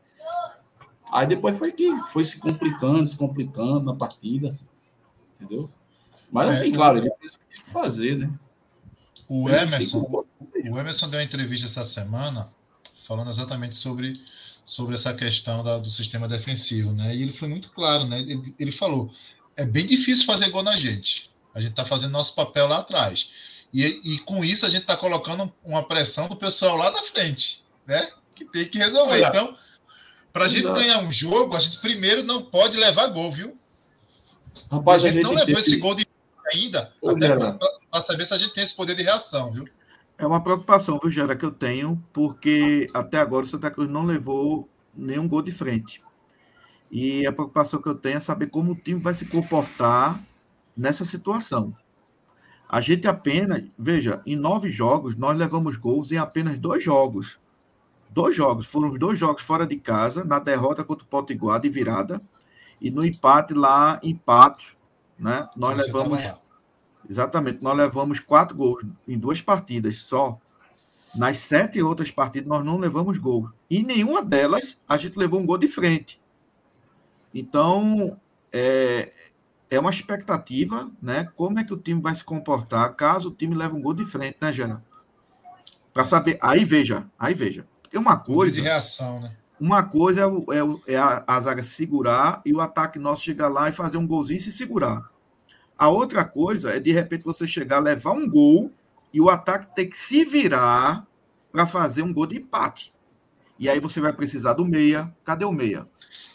[1.12, 4.59] Aí depois foi que foi se complicando, se complicando na partida.
[5.34, 5.70] Entendeu?
[6.30, 8.30] Mas é, assim, claro, ele fez o que tinha que fazer, né?
[9.28, 10.24] O Emerson,
[10.70, 12.53] o Emerson deu uma entrevista essa semana
[13.07, 14.20] falando exatamente sobre,
[14.65, 17.15] sobre essa questão da, do sistema defensivo, né?
[17.15, 18.21] E ele foi muito claro, né?
[18.21, 19.13] Ele, ele falou:
[19.57, 21.31] é bem difícil fazer gol na gente.
[21.55, 23.31] A gente está fazendo nosso papel lá atrás.
[23.73, 27.63] E, e com isso a gente está colocando uma pressão do pessoal lá da frente,
[27.87, 28.09] né?
[28.35, 29.13] Que tem que resolver.
[29.13, 29.57] Olha, então,
[30.33, 33.59] para a gente ganhar um jogo, a gente primeiro não pode levar gol, viu?
[34.71, 36.07] Rapaz, a gente, a gente não levou esse gol de
[36.53, 36.93] ainda,
[37.91, 39.69] para saber se a gente tem esse poder de reação, viu?
[40.21, 44.05] É uma preocupação, viu, Gera, que eu tenho, porque até agora o Santa Cruz não
[44.05, 46.03] levou nenhum gol de frente.
[46.91, 50.23] E a preocupação que eu tenho é saber como o time vai se comportar
[50.77, 51.75] nessa situação.
[52.68, 57.41] A gente apenas, veja, em nove jogos, nós levamos gols em apenas dois jogos.
[58.11, 58.66] Dois jogos.
[58.66, 62.21] Foram os dois jogos fora de casa, na derrota contra o Potiguar de virada,
[62.79, 64.77] e no empate lá em Patos,
[65.18, 65.49] né?
[65.57, 66.50] Nós Você levamos.
[67.11, 70.39] Exatamente, nós levamos quatro gols em duas partidas só.
[71.13, 73.51] Nas sete outras partidas, nós não levamos gol.
[73.69, 76.21] E nenhuma delas a gente levou um gol de frente.
[77.35, 78.15] Então,
[78.53, 79.13] é,
[79.69, 81.29] é uma expectativa, né?
[81.35, 84.05] Como é que o time vai se comportar caso o time leve um gol de
[84.05, 84.85] frente, né, Gerard?
[85.93, 86.39] Para saber.
[86.41, 87.67] Aí veja, aí veja.
[87.83, 88.55] Porque uma coisa.
[88.55, 89.37] De reação, né?
[89.59, 93.69] Uma coisa é, é, é a, a zaga segurar e o ataque nosso chegar lá
[93.69, 95.10] e fazer um golzinho e se segurar.
[95.81, 98.70] A outra coisa é, de repente, você chegar, levar um gol
[99.14, 101.07] e o ataque ter que se virar
[101.51, 102.93] para fazer um gol de empate.
[103.59, 105.11] E aí você vai precisar do meia.
[105.24, 105.87] Cadê o meia?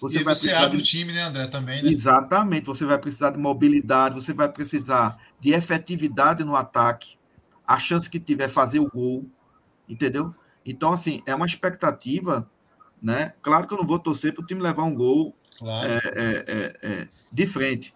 [0.02, 0.84] Você vai você abre de...
[0.84, 1.92] o time, né, André, também, né?
[1.92, 2.66] Exatamente.
[2.66, 7.16] Você vai precisar de mobilidade, você vai precisar de efetividade no ataque.
[7.68, 9.30] A chance que tiver fazer o gol,
[9.88, 10.34] entendeu?
[10.66, 12.50] Então, assim, é uma expectativa,
[13.00, 13.36] né?
[13.44, 15.88] Claro que eu não vou torcer para o time levar um gol claro.
[15.88, 17.94] é, é, é, é de frente,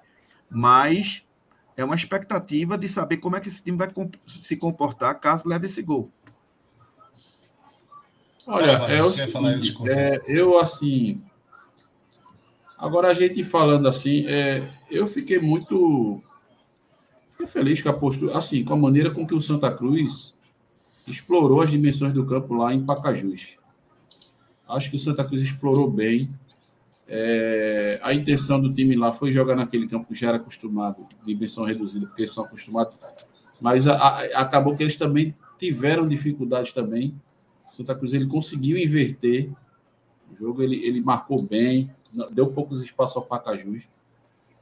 [0.48, 1.24] mas
[1.80, 3.90] é uma expectativa de saber como é que esse time vai
[4.26, 6.12] se comportar caso leve esse gol.
[8.46, 11.24] Olha, é o seguinte, é, eu assim.
[12.78, 16.22] Agora a gente falando assim, é, eu fiquei muito.
[17.30, 20.36] Fiquei feliz com a postura, assim, com a maneira com que o Santa Cruz
[21.08, 23.58] explorou as dimensões do campo lá em Pacajus.
[24.68, 26.30] Acho que o Santa Cruz explorou bem.
[27.12, 31.66] É, a intenção do time lá foi jogar naquele campo que já era acostumado, dimensão
[31.66, 32.94] reduzida, porque eles são acostumados.
[33.60, 37.14] Mas a, a, acabou que eles também tiveram dificuldades também.
[37.70, 39.50] O Santa Cruz ele conseguiu inverter
[40.32, 41.92] o jogo, ele, ele marcou bem,
[42.32, 43.88] deu poucos espaços ao Pacajus.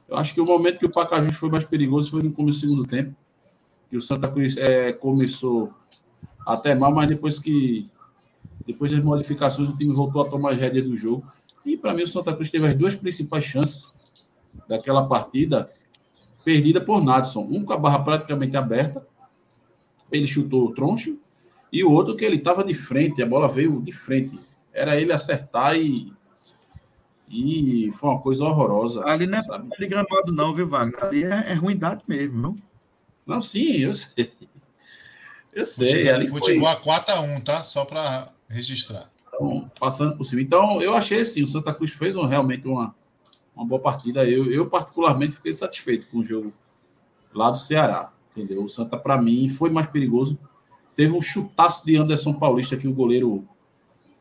[0.08, 2.60] Eu acho que o momento que o Pacajus foi mais perigoso foi no começo do
[2.60, 3.14] segundo tempo,
[3.90, 5.72] que o Santa Cruz é, começou
[6.46, 7.86] até mal, mas depois que
[8.66, 11.26] depois das modificações o time voltou a tomar as rédeas do jogo.
[11.68, 13.92] E para mim o Santa Cruz teve as duas principais chances
[14.66, 15.70] daquela partida
[16.44, 17.46] perdida por Nadson.
[17.50, 19.06] Um com a barra praticamente aberta,
[20.10, 21.18] ele chutou o troncho,
[21.70, 24.40] e o outro que ele estava de frente, a bola veio de frente.
[24.72, 26.10] Era ele acertar e.
[27.30, 29.04] E foi uma coisa horrorosa.
[29.06, 29.68] Ali não é sabe?
[29.78, 31.04] de gramado, não, viu, Wagner?
[31.04, 32.56] Ali é, é ruindade mesmo, não?
[33.26, 34.32] Não, sim, eu sei.
[35.52, 36.08] Eu sei.
[36.08, 36.92] Ali Futebol foi...
[36.92, 37.64] a 4x1, tá?
[37.64, 39.10] Só para registrar.
[39.38, 40.42] Então, passando por cima.
[40.42, 42.94] Então, eu achei assim, o Santa Cruz fez um, realmente uma,
[43.54, 44.28] uma boa partida.
[44.28, 46.52] Eu, eu, particularmente, fiquei satisfeito com o jogo
[47.32, 48.12] lá do Ceará.
[48.36, 48.64] Entendeu?
[48.64, 50.38] O Santa, para mim, foi mais perigoso.
[50.96, 53.46] Teve um chutaço de Anderson Paulista que o goleiro,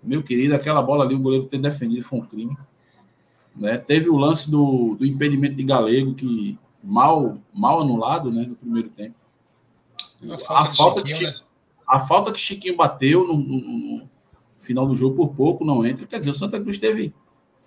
[0.03, 2.55] meu querido, aquela bola ali, o goleiro ter defendido foi um crime.
[3.55, 3.77] Né?
[3.77, 8.89] Teve o lance do, do impedimento de Galego, que mal, mal anulado né, no primeiro
[8.89, 9.15] tempo.
[10.47, 11.37] A, a falta, que Chiquinho, né?
[11.87, 13.96] a falta que Chiquinho bateu no, no, no
[14.57, 16.05] final do jogo por pouco não entra.
[16.05, 17.13] Quer dizer, o Santa Cruz teve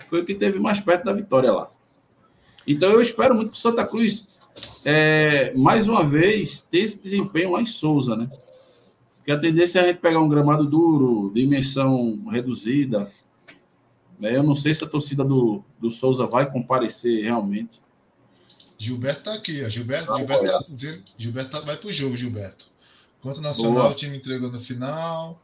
[0.06, 1.70] foi o que teve mais perto da vitória lá.
[2.66, 4.28] Então eu espero muito que o Santa Cruz,
[4.84, 8.26] é, mais uma vez, tenha esse desempenho lá em Souza, né?
[8.26, 13.10] Porque Porque a tendência é a gente pegar um gramado duro, dimensão reduzida.
[14.18, 14.36] Né?
[14.36, 17.80] Eu não sei se a torcida do, do Souza vai comparecer realmente.
[18.76, 19.68] Gilberto tá aqui, ó.
[19.68, 20.64] Gilberto, Gilberto, tá,
[21.16, 22.66] Gilberto tá, vai pro jogo, Gilberto.
[23.20, 23.90] Quanto Nacional Boa.
[23.90, 25.40] o time entregou no final.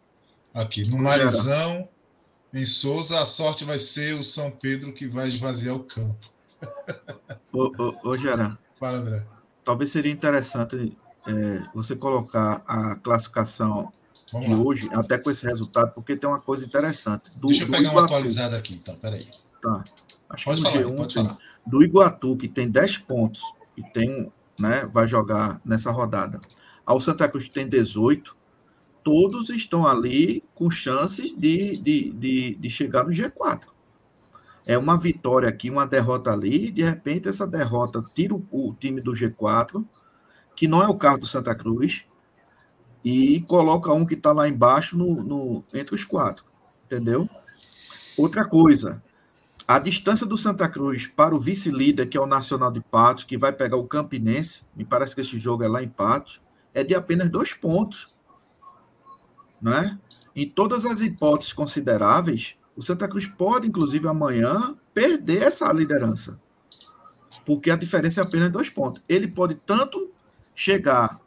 [0.56, 1.86] Aqui, no Marizão,
[2.52, 6.26] em Souza, a sorte vai ser o São Pedro que vai esvaziar o campo.
[7.52, 8.56] Ô, ô, ô Gerard.
[8.80, 9.22] Fala, André.
[9.62, 10.96] Talvez seria interessante
[11.26, 13.92] é, você colocar a classificação
[14.32, 14.60] Vamos de lá.
[14.60, 17.30] hoje, até com esse resultado, porque tem uma coisa interessante.
[17.36, 17.98] Do, Deixa eu pegar Iguatu.
[17.98, 19.28] uma atualizada aqui, então, peraí.
[19.60, 19.84] Tá.
[20.30, 21.36] Acho pode que falar, G1 tem,
[21.66, 23.42] do Iguatu, que tem 10 pontos
[23.76, 26.40] e tem, né, vai jogar nessa rodada,
[26.86, 28.35] ao Santa Cruz, que tem 18,
[29.06, 33.68] todos estão ali com chances de, de, de, de chegar no G4.
[34.66, 39.00] É uma vitória aqui, uma derrota ali, de repente essa derrota tira o, o time
[39.00, 39.86] do G4,
[40.56, 42.04] que não é o caso do Santa Cruz,
[43.04, 46.44] e coloca um que está lá embaixo no, no, entre os quatro.
[46.86, 47.30] Entendeu?
[48.18, 49.00] Outra coisa,
[49.68, 53.38] a distância do Santa Cruz para o vice-líder, que é o Nacional de Patos, que
[53.38, 56.40] vai pegar o Campinense, me parece que esse jogo é lá em Patos,
[56.74, 58.15] é de apenas dois pontos.
[59.60, 59.98] Né?
[60.34, 66.38] Em todas as hipóteses consideráveis, o Santa Cruz pode, inclusive, amanhã perder essa liderança.
[67.44, 69.02] Porque a diferença é apenas dois pontos.
[69.08, 70.10] Ele pode tanto
[70.54, 71.20] chegar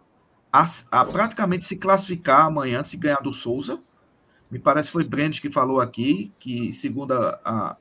[0.52, 3.80] a, a praticamente se classificar amanhã, se ganhar do Souza.
[4.50, 7.78] Me parece que foi Brendes que falou aqui, que segundo a, a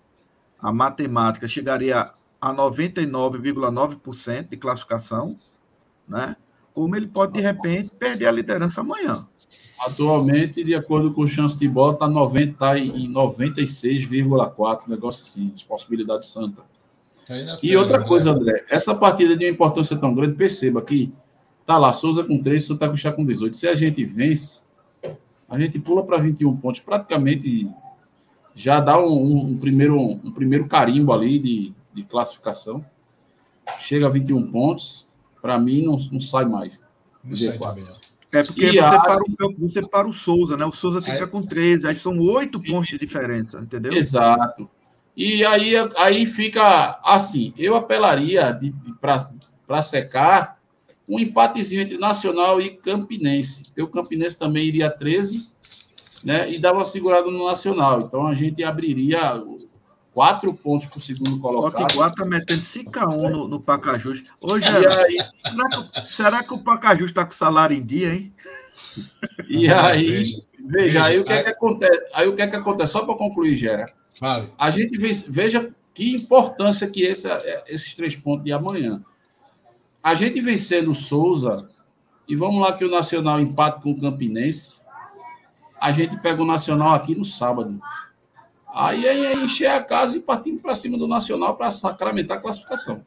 [0.58, 5.38] a matemática chegaria a 99,9% de classificação,
[6.06, 6.36] né?
[6.74, 9.26] Como ele pode, de repente, perder a liderança amanhã.
[9.80, 15.48] Atualmente, de acordo com o chance de bola, está 90, tá em 96,4%, negócio assim,
[15.48, 16.62] de possibilidade santa.
[17.26, 21.12] Tá e outra coisa, André, essa partida de uma importância tão grande, perceba que
[21.64, 23.56] tá lá, Souza com 13, Santa Cruz com 18.
[23.56, 24.64] Se a gente vence,
[25.48, 27.68] a gente pula para 21 pontos, praticamente
[28.54, 32.84] já dá um, um, primeiro, um primeiro carimbo ali de, de classificação.
[33.78, 35.06] Chega a 21 pontos,
[35.40, 36.82] para mim não, não sai mais.
[37.22, 37.58] Não sai
[38.32, 39.00] é porque você, a...
[39.00, 40.64] para o, você para o Souza, né?
[40.64, 41.30] O Souza fica aí...
[41.30, 43.92] com 13, aí são oito pontos de diferença, entendeu?
[43.92, 44.68] Exato.
[45.16, 50.58] E aí, aí fica assim: eu apelaria de, de para secar
[51.08, 53.64] um empatezinho entre Nacional e Campinense.
[53.64, 55.46] Porque o Campinense também iria 13
[56.22, 58.02] né, e dava uma segurada no Nacional.
[58.02, 59.42] Então a gente abriria
[60.12, 61.80] quatro pontos para o segundo colocado.
[61.80, 64.24] O Potiguar está metendo 5x1 no, no Pacajus.
[64.40, 68.32] Hoje, será, que, será que o Pacajus está com salário em dia, hein?
[69.48, 70.24] E aí,
[70.58, 72.02] veja, aí o que é que acontece?
[72.12, 72.92] Aí o que é que acontece?
[72.92, 73.92] Só para concluir, Gera.
[74.20, 74.52] Vale.
[74.58, 77.28] A gente vê, veja que importância que esse,
[77.66, 79.02] esses três pontos de amanhã.
[80.02, 81.68] A gente vencendo o Souza,
[82.26, 84.82] e vamos lá que o Nacional empate com o Campinense,
[85.80, 87.80] a gente pega o Nacional aqui no sábado.
[88.78, 93.04] Aí é encher a casa e partimos para cima do Nacional para sacramentar a classificação.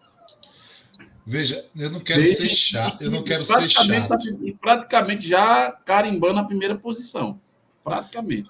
[1.26, 3.02] Veja, eu não quero Desde, ser chato.
[3.02, 4.08] Eu não quero ser chato.
[4.10, 7.40] Tá, e praticamente já carimbando a primeira posição.
[7.86, 8.50] Praticamente.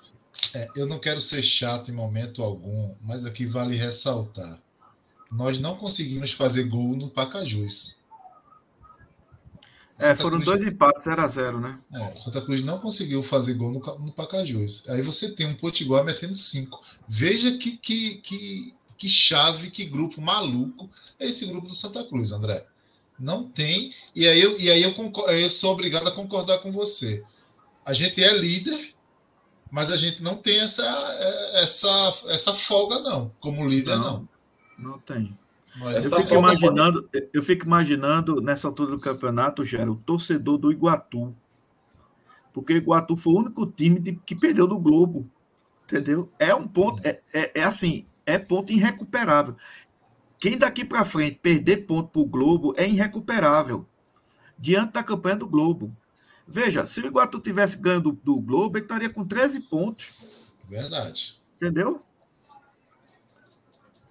[0.51, 4.59] É, eu não quero ser chato em momento algum, mas aqui vale ressaltar.
[5.31, 7.97] Nós não conseguimos fazer gol no Pacajus.
[10.01, 10.45] É, foram Cruz...
[10.45, 11.79] dois empates, 0 a 0 né?
[11.93, 14.83] É, Santa Cruz não conseguiu fazer gol no, no Pacajus.
[14.89, 16.81] Aí você tem um Potiguar metendo cinco.
[17.07, 20.89] Veja que, que, que, que chave, que grupo maluco
[21.19, 22.65] é esse grupo do Santa Cruz, André.
[23.19, 23.93] Não tem.
[24.15, 27.23] E aí eu, e aí eu, concordo, eu sou obrigado a concordar com você.
[27.85, 28.93] A gente é líder,
[29.69, 30.83] mas a gente não tem essa,
[31.53, 33.31] essa, essa folga, não.
[33.39, 34.27] Como líder, não.
[34.77, 35.37] Não, não tem
[35.79, 37.29] eu fico imaginando, pode...
[37.33, 41.35] eu fico imaginando nessa altura do campeonato, Gera, o torcedor do Iguatu.
[42.53, 45.29] Porque o Iguatu foi o único time de, que perdeu do Globo.
[45.83, 46.29] Entendeu?
[46.39, 49.55] É um ponto, é, é, é assim, é ponto irrecuperável.
[50.39, 53.87] Quem daqui para frente perder ponto para o Globo é irrecuperável.
[54.57, 55.95] Diante da campanha do Globo.
[56.47, 60.11] Veja, se o Iguatu tivesse ganho do, do Globo, ele estaria com 13 pontos.
[60.67, 61.39] Verdade.
[61.55, 62.03] Entendeu?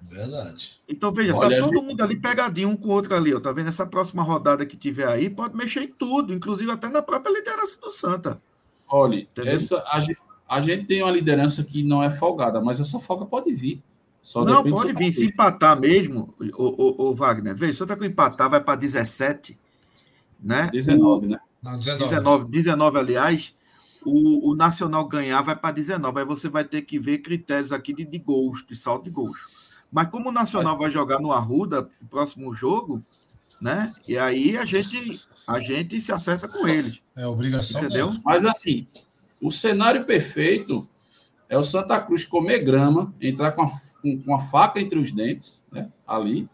[0.02, 0.72] Verdade.
[0.88, 1.86] Então, veja, tá Olha, tá todo gente...
[1.86, 3.40] mundo ali pegadinho um com o outro ali, ó.
[3.40, 3.68] Tá vendo?
[3.68, 7.80] Essa próxima rodada que tiver aí pode mexer em tudo, inclusive até na própria liderança
[7.80, 8.40] do Santa.
[8.88, 12.98] Olha, essa, a, gente, a gente tem uma liderança que não é folgada, mas essa
[12.98, 13.82] folga pode vir.
[14.22, 15.12] Só não, pode vir.
[15.12, 19.58] Se empatar mesmo, o, o, o Wagner, veja, Santa com empatar vai para 17,
[20.42, 20.68] né?
[20.72, 21.40] 19, o, né?
[21.62, 22.04] Não, 19.
[22.04, 23.54] 19, 19, aliás.
[24.04, 26.20] O, o Nacional ganhar vai para 19.
[26.20, 29.59] Aí você vai ter que ver critérios aqui de, de gols, de saldo de gols.
[29.90, 33.02] Mas como o Nacional vai jogar no Arruda, o próximo jogo,
[33.60, 33.92] né?
[34.06, 37.00] E aí a gente a gente se acerta com eles.
[37.16, 38.08] É obrigação Entendeu?
[38.08, 38.20] dela.
[38.24, 38.86] Mas assim,
[39.40, 40.88] o cenário perfeito
[41.48, 43.70] é o Santa Cruz comer grama, entrar com a,
[44.00, 46.48] com, com a faca entre os dentes, né, ali,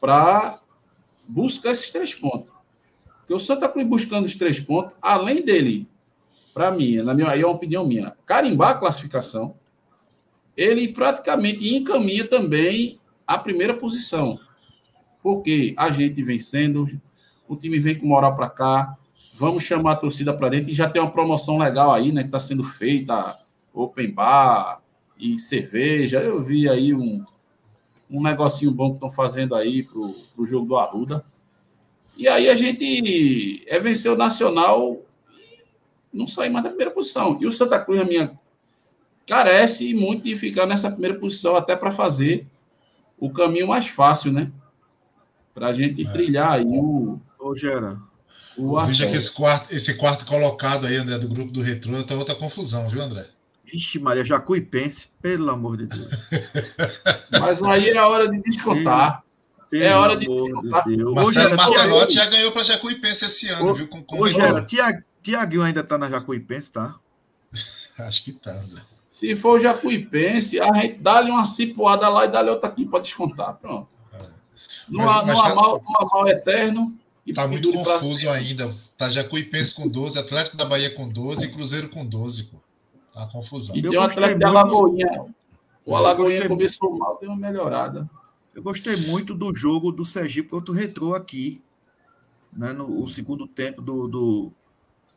[0.00, 0.58] para
[1.28, 2.50] buscar esses três pontos.
[3.20, 5.88] Porque o Santa Cruz buscando os três pontos, além dele,
[6.52, 9.54] para mim, na minha, aí é uma opinião minha, carimbar a classificação,
[10.56, 14.38] ele praticamente encaminha também a primeira posição.
[15.22, 16.86] Porque a gente vencendo,
[17.48, 18.96] o time vem com moral para cá,
[19.34, 22.28] vamos chamar a torcida para dentro e já tem uma promoção legal aí, né, que
[22.28, 23.38] está sendo feita,
[23.72, 24.82] open bar
[25.18, 26.20] e cerveja.
[26.20, 27.24] Eu vi aí um,
[28.10, 31.24] um negocinho bom que estão fazendo aí pro, jogo do Arruda.
[32.16, 35.00] E aí a gente é vencer o Nacional
[36.12, 37.38] não sair mais da primeira posição.
[37.40, 38.39] E o Santa Cruz, na minha
[39.30, 42.46] carece muito de ficar nessa primeira posição, até para fazer
[43.16, 44.50] o caminho mais fácil, né?
[45.54, 46.10] Para a gente É.
[46.10, 47.96] trilhar aí o, Ô, Gera,
[48.56, 52.14] o Veja que esse quarto, esse quarto colocado aí, André, do grupo do Retrô, tá
[52.14, 53.26] outra confusão, viu, André?
[53.64, 56.08] Vixe, Maria, Jacuipense, pelo amor de Deus.
[57.40, 59.22] Mas aí é a hora de descontar.
[59.70, 60.84] Pelo É hora de descontar.
[60.88, 61.02] Deus.
[61.08, 63.86] Ô, Marcelo Gera, Martelotti Tia- já ganhou para Jacuipense esse ano, Ô, viu?
[63.86, 66.96] Com, com Ô, Gera, Tia- Tiaguinho ainda tá na Jacuipense, tá?
[67.98, 68.82] Acho que tá, André.
[69.20, 73.00] Se for o Jacuipense, a gente dá-lhe uma cipoada lá e dá-lhe outra aqui para
[73.00, 73.52] descontar.
[73.56, 73.86] Pronto.
[74.88, 76.96] Não há, mas não há tá- mal, não há mal eterno.
[77.26, 78.74] e- Tá e muito confuso ainda.
[78.96, 82.56] Tá Jacuipense com 12, Atlético da Bahia com 12 e Cruzeiro com 12, pô.
[83.12, 83.76] Tá confusão.
[83.76, 85.24] E tem atleta de muito- Alagoinha.
[85.84, 88.08] O Alagoinha começou mal, deu uma melhorada.
[88.54, 91.62] Eu gostei muito do jogo do Sergipe contra o Retrô aqui.
[92.50, 94.52] Né, no o segundo tempo do, do,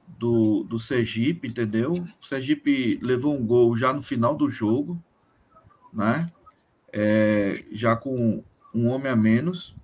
[0.07, 1.93] do, do Sergipe, entendeu?
[2.21, 5.01] O Sergipe levou um gol já no final do jogo,
[5.91, 6.29] né?
[6.91, 8.43] É, já com
[8.73, 9.75] um homem a menos.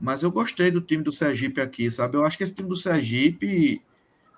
[0.00, 2.16] Mas eu gostei do time do Sergipe aqui, sabe?
[2.16, 3.80] Eu acho que esse time do Sergipe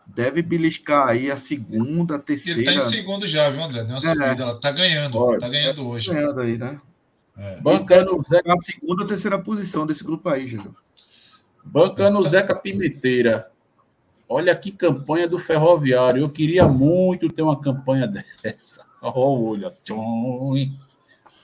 [0.07, 2.64] deve beliscar aí a segunda, a Ele terceira.
[2.64, 3.82] tá em segundo já, viu, André?
[3.84, 4.01] Deu uma É.
[4.01, 6.11] subida, ela tá ganhando, Olha, tá ganhando hoje.
[6.12, 6.80] ganhando aí, né?
[7.37, 7.61] É.
[7.61, 10.76] Bancando o Zeca, A segunda ou terceira posição desse grupo aí, Geraldo.
[11.64, 13.51] bancando o Zeca Pimenteira.
[14.29, 16.22] Olha que campanha do Ferroviário.
[16.22, 18.07] Eu queria muito ter uma campanha
[18.43, 18.85] dessa.
[19.01, 19.72] Olha o olho.
[19.85, 20.74] Tchum.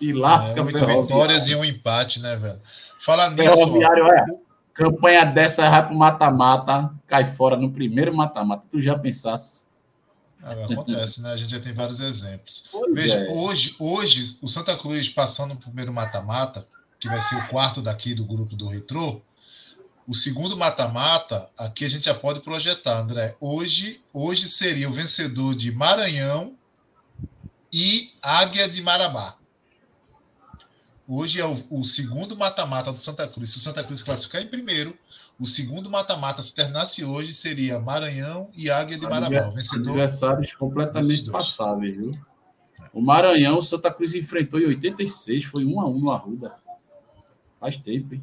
[0.00, 1.02] E lasca É, Ferroviário.
[1.02, 2.60] vitórias e um empate, né, velho?
[2.98, 4.26] Fala nisso, Ferroviário, olha.
[4.74, 8.64] Campanha dessa vai pro mata-mata, cai fora no primeiro mata-mata.
[8.70, 9.66] Tu já pensasse?
[10.42, 11.30] é, acontece, né?
[11.32, 12.64] A gente já tem vários exemplos.
[12.72, 13.28] Pois Veja, é.
[13.30, 16.66] hoje, hoje, o Santa Cruz passando no primeiro mata-mata,
[16.98, 19.20] que vai ser o quarto daqui do grupo do Retrô,
[20.06, 23.36] o segundo mata-mata, aqui a gente já pode projetar, André.
[23.40, 26.56] Hoje, hoje seria o vencedor de Maranhão
[27.72, 29.36] e Águia de Marabá.
[31.06, 33.50] Hoje é o, o segundo mata-mata do Santa Cruz.
[33.50, 34.96] Se o Santa Cruz classificar em primeiro,
[35.38, 39.48] o segundo mata-mata, se terminasse hoje, seria Maranhão e Águia de Marabá.
[39.48, 42.18] O vencedor Adversários completamente passáveis, viu?
[42.92, 46.54] O Maranhão, o Santa Cruz enfrentou em 86, foi 1 a 1 no Arruda.
[47.58, 48.22] Faz tempo, hein?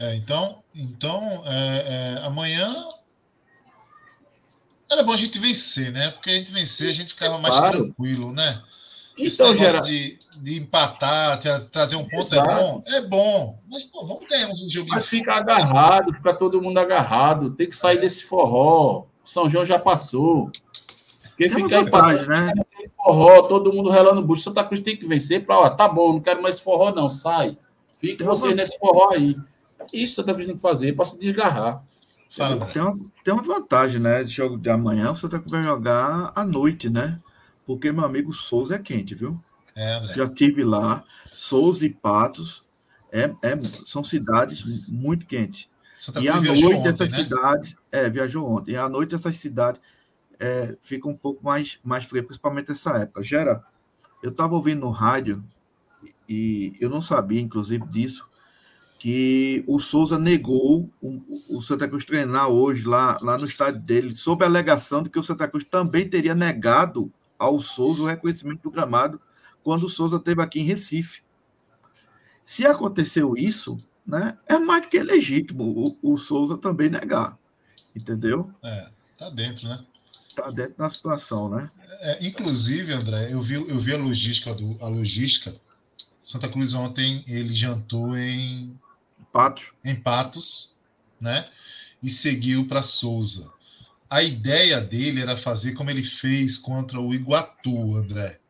[0.00, 2.74] É, então, então é, é, amanhã
[4.90, 6.10] era bom a gente vencer, né?
[6.10, 7.84] Porque a gente vencer, a gente ficava mais Claro.
[7.84, 8.62] tranquilo, né?
[9.18, 12.50] Esse Então, negócio Geraldo, de, de empatar, tra- trazer um ponto Exato.
[12.50, 12.82] é bom?
[12.86, 13.58] É bom.
[13.70, 14.94] Mas, pô, vamos ganhar um joguinho.
[14.94, 17.50] mas fica agarrado, fica todo mundo agarrado.
[17.50, 19.00] Tem que sair desse forró.
[19.22, 20.50] O São João já passou.
[21.22, 22.52] Porque Tem fica vantagem, empatado né?
[22.96, 24.42] forró, todo mundo relando o bucho.
[24.42, 27.10] Santa Cruz tem que vencer para, ó, tá bom, não quero mais esse forró, não.
[27.10, 27.56] Sai.
[27.98, 29.36] Fique vocês nesse forró aí.
[29.92, 31.84] Isso Santa Cruz tem que fazer para se desgarrar.
[32.30, 32.66] Fala.
[32.66, 34.22] Tem uma, tem uma vantagem, né?
[34.22, 37.20] De jogo de amanhã, o Santa Cruz vai jogar à noite, né?
[37.66, 39.40] Porque meu amigo Souza é quente, viu?
[39.74, 40.12] É.
[40.14, 41.04] Já tive lá.
[41.32, 42.62] Souza e Patos
[43.12, 45.68] é, é- são cidades muito quentes.
[45.98, 47.22] Santa E à noite ontem, essas né?
[47.22, 47.76] cidades.
[47.90, 48.72] É, viajou ontem.
[48.72, 49.80] E à noite essas cidades
[50.38, 53.22] é, ficam um pouco mais, mais frias, principalmente nessa época.
[53.22, 53.62] Gera,
[54.22, 55.44] eu estava ouvindo no rádio,
[56.28, 58.28] e eu não sabia, inclusive, disso,
[59.00, 64.12] que o Souza negou o, o Santa Cruz treinar hoje lá, lá no estádio dele,
[64.12, 68.60] sob a alegação de que o Santa Cruz também teria negado ao Souza o reconhecimento
[68.60, 69.18] do gramado
[69.64, 71.22] quando o Souza esteve aqui em Recife.
[72.44, 77.38] Se aconteceu isso, né, é mais do que legítimo o, o Souza também negar.
[77.96, 78.52] Entendeu?
[78.62, 79.82] É, tá dentro, né?
[80.28, 81.70] Está dentro da situação, né?
[82.00, 85.54] É, inclusive, André, eu vi, eu vi a logística do a logística.
[86.22, 88.78] Santa Cruz ontem ele jantou em
[89.32, 89.68] Patos.
[89.84, 90.76] em Patos,
[91.20, 91.48] né?
[92.02, 93.50] E seguiu para Souza.
[94.08, 98.40] A ideia dele era fazer como ele fez contra o Iguatu, André.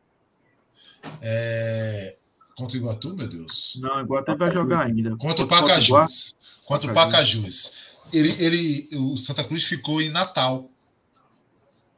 [1.21, 2.15] É,
[2.61, 3.77] Contra o Iguatu, meu Deus.
[3.81, 5.15] Não, o Iguatu vai jogar ainda.
[5.17, 6.35] Contra o Pacajus.
[6.65, 7.71] Contra o Pacajus.
[8.13, 10.69] Ele, ele, o Santa Cruz ficou em Natal.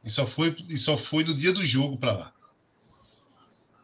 [0.02, 2.32] E só foi, e só foi no dia do jogo para lá.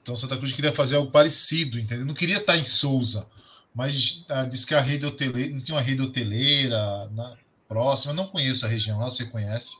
[0.00, 2.06] Então Santa Cruz queria fazer algo parecido, entendeu?
[2.06, 3.26] Não queria estar em Souza,
[3.74, 7.36] mas ah, disse que a rede hoteleira, não tinha uma rede hoteleira na,
[7.70, 9.76] próxima, eu não conheço a região lá, você conhece,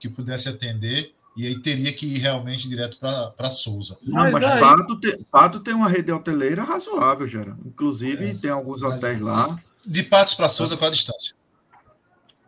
[0.00, 3.98] que pudesse atender, e aí teria que ir realmente direto para Souza.
[4.02, 4.58] Não, mas, mas aí...
[4.60, 7.54] Pato, tem, Pato tem uma rede hoteleira razoável, Gera.
[7.62, 9.60] Inclusive, é, tem alguns hotéis lá.
[9.84, 11.34] De Patos para Souza, qual a distância?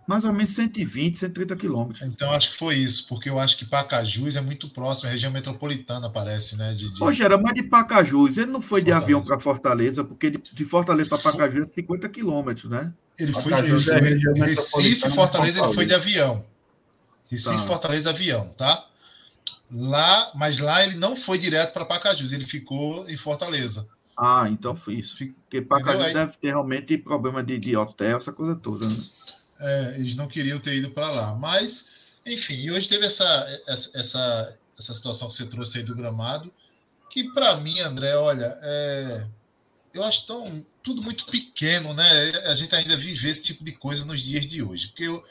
[0.09, 2.01] Mais ou menos 120, 130 quilômetros.
[2.01, 5.31] Então acho que foi isso, porque eu acho que Pacajus é muito próximo, a região
[5.31, 6.73] metropolitana parece, né?
[6.73, 7.05] De, de...
[7.05, 10.65] Hoje era mais de Pacajus, ele não foi de avião para Fortaleza, porque de, de
[10.65, 12.91] Fortaleza para Pacajus é 50 quilômetros, né?
[13.19, 16.43] Ele foi, ele foi é Recife, Fortaleza, ele foi de avião.
[17.31, 17.67] Recife, tá.
[17.67, 18.87] Fortaleza, avião, tá?
[19.71, 23.87] Lá, mas lá ele não foi direto para Pacajus, ele ficou em Fortaleza.
[24.17, 25.19] Ah, então foi isso.
[25.19, 28.97] Porque Pacajus deve ter realmente problema de, de hotel, essa coisa toda, né?
[29.61, 31.35] É, eles não queriam ter ido para lá.
[31.35, 31.89] Mas,
[32.25, 36.53] enfim, e hoje teve essa, essa, essa situação que você trouxe aí do gramado,
[37.11, 39.27] que para mim, André, olha, é,
[39.93, 42.31] eu acho tão, tudo muito pequeno, né?
[42.45, 44.89] A gente ainda vive esse tipo de coisa nos dias de hoje.
[44.89, 45.25] Porque eu,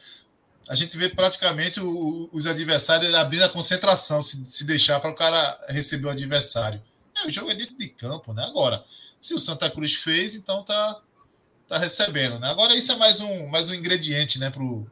[0.67, 5.15] a gente vê praticamente o, os adversários abrindo a concentração, se, se deixar para o
[5.15, 6.81] cara receber o adversário.
[7.15, 8.43] É, o jogo é dentro de campo, né?
[8.43, 8.83] Agora,
[9.19, 10.99] se o Santa Cruz fez, então tá,
[11.67, 12.49] tá recebendo, né?
[12.49, 14.89] Agora isso é mais um, mais um ingrediente, né, pro,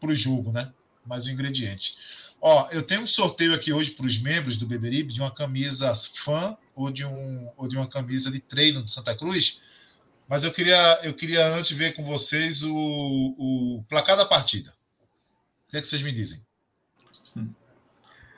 [0.00, 0.72] pro jogo, né?
[1.06, 1.96] Mais um ingrediente.
[2.40, 5.92] Ó, eu tenho um sorteio aqui hoje para os membros do Beberibe de uma camisa
[5.94, 9.60] fã ou de, um, ou de uma camisa de treino do Santa Cruz.
[10.28, 14.72] Mas eu queria, eu queria antes ver com vocês o, o placar da partida.
[15.66, 16.46] O que, é que vocês me dizem?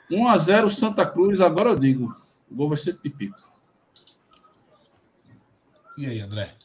[0.09, 2.15] 1 a 0 Santa Cruz, agora eu digo.
[2.49, 3.39] O gol vai ser de pico.
[5.97, 6.55] E aí, André?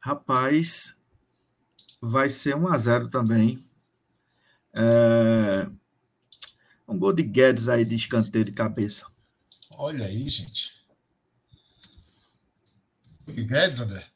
[0.00, 0.96] Rapaz,
[2.00, 3.62] vai ser 1 a 0 também.
[4.74, 5.68] É...
[6.88, 9.06] Um gol de Guedes aí de escanteio de cabeça.
[9.70, 10.70] Olha aí, gente.
[13.28, 14.06] E Guedes, André?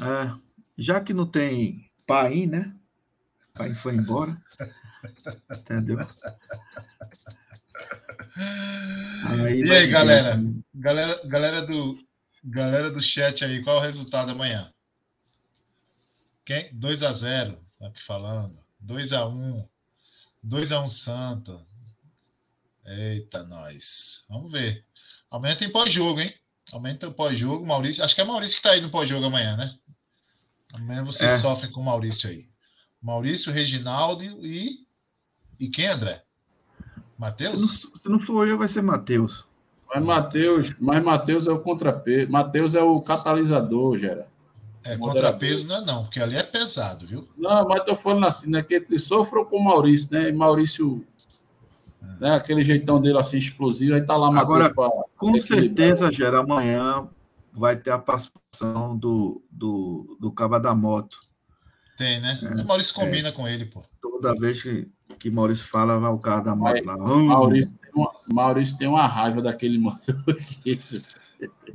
[0.00, 0.34] É,
[0.76, 2.74] já que não tem pai, né?
[3.54, 4.40] Pai foi embora.
[5.50, 5.98] Entendeu?
[9.26, 10.40] Aí e aí, galera?
[10.74, 11.20] galera?
[11.26, 11.98] Galera do,
[12.44, 14.72] galera do chat aí, qual é o resultado amanhã?
[16.48, 16.70] Quem?
[16.72, 18.58] 2 a 0 tá aqui falando.
[18.80, 19.68] 2 a 1
[20.42, 21.60] 2 a 1 Santa.
[22.86, 24.24] Eita, nós.
[24.30, 24.82] Vamos ver.
[25.30, 26.32] Amanhã tem pós-jogo, hein?
[26.72, 27.66] Amanhã tem pós-jogo.
[27.66, 28.02] Maurício.
[28.02, 29.74] Acho que é Maurício que está aí no pós-jogo amanhã, né?
[30.72, 31.36] Amanhã vocês é.
[31.36, 32.48] sofrem com o Maurício aí.
[33.02, 34.86] Maurício, Reginaldo e.
[35.60, 36.24] E quem, André?
[37.18, 37.60] Matheus?
[37.60, 39.44] Se, se não, for eu, vai ser Matheus.
[39.86, 42.32] Mas Matheus, mas Matheus é o contrapeso.
[42.32, 44.26] Matheus é o catalisador, Gera.
[44.84, 47.28] É, contrapeso não é não, porque ali é pesado, viu?
[47.36, 48.62] Não, mas tô falando assim, né?
[48.62, 50.28] Que ele sofreu com o Maurício, né?
[50.28, 51.04] E Maurício,
[52.02, 52.20] é.
[52.20, 52.34] né?
[52.36, 57.08] Aquele jeitão dele assim, explosivo, aí tá lá Agora, pra, com certeza, Gera, amanhã
[57.52, 61.20] vai ter a participação do, do, do Caba da Moto.
[61.98, 62.38] Tem, né?
[62.40, 63.82] É, o Maurício combina é, com ele, pô.
[64.00, 66.96] Toda vez que, que Maurício fala, vai o cara da moto lá.
[66.96, 70.14] Maurício, tem uma, Maurício tem uma raiva daquele moto.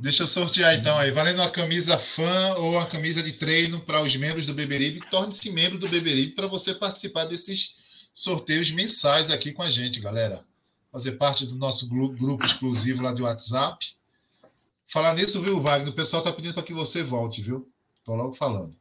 [0.00, 1.10] Deixa eu sortear então aí.
[1.10, 5.00] Valendo uma camisa fã ou uma camisa de treino para os membros do Beberibe.
[5.08, 7.74] Torne-se membro do Beberibe para você participar desses
[8.12, 10.44] sorteios mensais aqui com a gente, galera.
[10.92, 13.84] Fazer parte do nosso grupo exclusivo lá de WhatsApp.
[14.86, 15.88] Falar nisso, viu, Wagner?
[15.88, 17.68] O pessoal está pedindo para que você volte, viu?
[17.98, 18.76] Estou logo falando.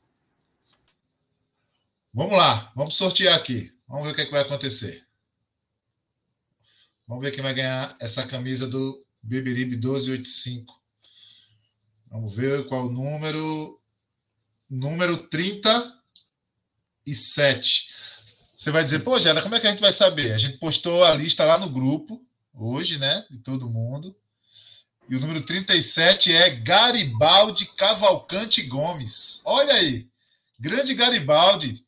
[2.14, 3.74] Vamos lá, vamos sortear aqui.
[3.88, 5.04] Vamos ver o que, é que vai acontecer.
[7.08, 10.80] Vamos ver quem vai ganhar essa camisa do Beberibe 1285.
[12.12, 13.80] Vamos ver qual o número.
[14.70, 17.88] Número 37.
[18.56, 20.34] Você vai dizer, pô, Gera, como é que a gente vai saber?
[20.34, 23.26] A gente postou a lista lá no grupo, hoje, né?
[23.30, 24.16] De todo mundo.
[25.10, 29.42] E o número 37 é Garibaldi Cavalcante Gomes.
[29.44, 30.08] Olha aí.
[30.60, 31.86] Grande Garibaldi.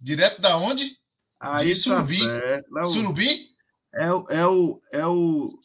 [0.00, 0.96] Direto da onde?
[1.38, 2.26] Aí De Surubim.
[2.72, 3.50] Tá Surubim?
[3.94, 5.58] É, é, o, é o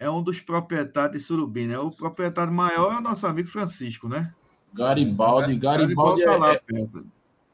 [0.00, 1.78] é um dos proprietários de Surubim, né?
[1.78, 4.32] O proprietário maior é o nosso amigo Francisco, né?
[4.72, 5.56] Garibaldi.
[5.56, 7.06] Garibaldi, Garibaldi tá é, lá perto.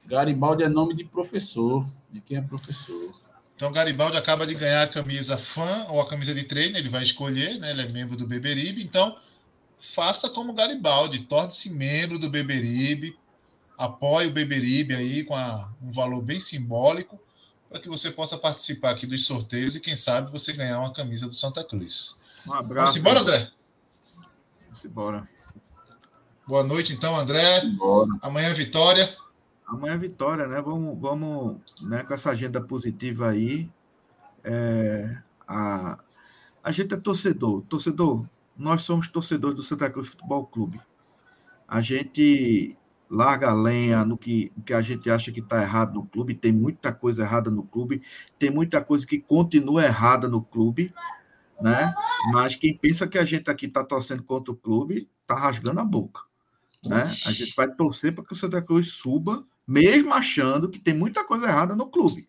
[0.07, 3.15] Garibaldi é nome de professor, de quem é professor.
[3.57, 7.03] Então, Garibaldi acaba de ganhar a camisa fã ou a camisa de treino, ele vai
[7.03, 7.71] escolher, né?
[7.71, 8.83] Ele é membro do Beberibe.
[8.83, 9.17] Então,
[9.95, 13.17] faça como Garibaldi, torne-se membro do Beberibe,
[13.79, 17.19] apoie o Beberibe aí com a, um valor bem simbólico,
[17.71, 21.27] para que você possa participar aqui dos sorteios e, quem sabe, você ganhar uma camisa
[21.27, 22.17] do Santa Cruz.
[22.47, 22.87] Um abraço.
[22.87, 23.51] Vamos embora, André?
[24.65, 25.25] Vamos embora.
[26.47, 27.63] Boa noite, então, André.
[28.21, 29.17] Amanhã vitória.
[29.67, 30.61] Amanhã é vitória, né?
[30.61, 33.71] Vamos, vamos né, com essa agenda positiva aí.
[34.43, 35.17] É,
[35.49, 35.99] a,
[36.63, 37.63] a gente é torcedor.
[37.63, 38.27] Torcedor,
[38.57, 40.81] nós somos torcedores do Santa Cruz Futebol Clube.
[41.67, 42.77] A gente
[43.11, 46.35] larga a lenha no que, no que a gente acha que está errado no clube.
[46.35, 48.03] Tem muita coisa errada no clube.
[48.39, 50.93] Tem muita coisa que continua errada no clube.
[51.61, 51.95] Né?
[52.33, 55.85] Mas quem pensa que a gente aqui está torcendo contra o clube, está rasgando a
[55.85, 56.23] boca.
[56.85, 57.17] Né?
[57.25, 61.25] A gente vai torcer para que o Santa Cruz suba mesmo achando que tem muita
[61.25, 62.29] coisa errada no clube.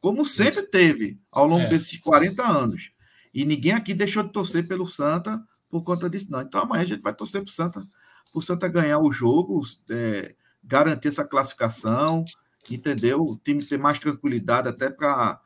[0.00, 1.68] Como sempre teve ao longo É.
[1.68, 2.92] desses 40 anos.
[3.34, 6.42] E ninguém aqui deixou de torcer pelo Santa por conta disso, não.
[6.42, 7.88] Então amanhã a gente vai torcer para o Santa,
[8.30, 12.24] pro Santa ganhar o jogo, é, garantir essa classificação,
[12.70, 13.20] entendeu?
[13.22, 15.40] O time ter mais tranquilidade até para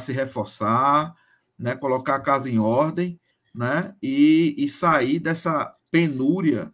[0.00, 1.14] se reforçar,
[1.58, 1.74] né?
[1.74, 3.18] colocar a casa em ordem,
[3.54, 3.94] né?
[4.02, 6.72] E, e sair dessa penúria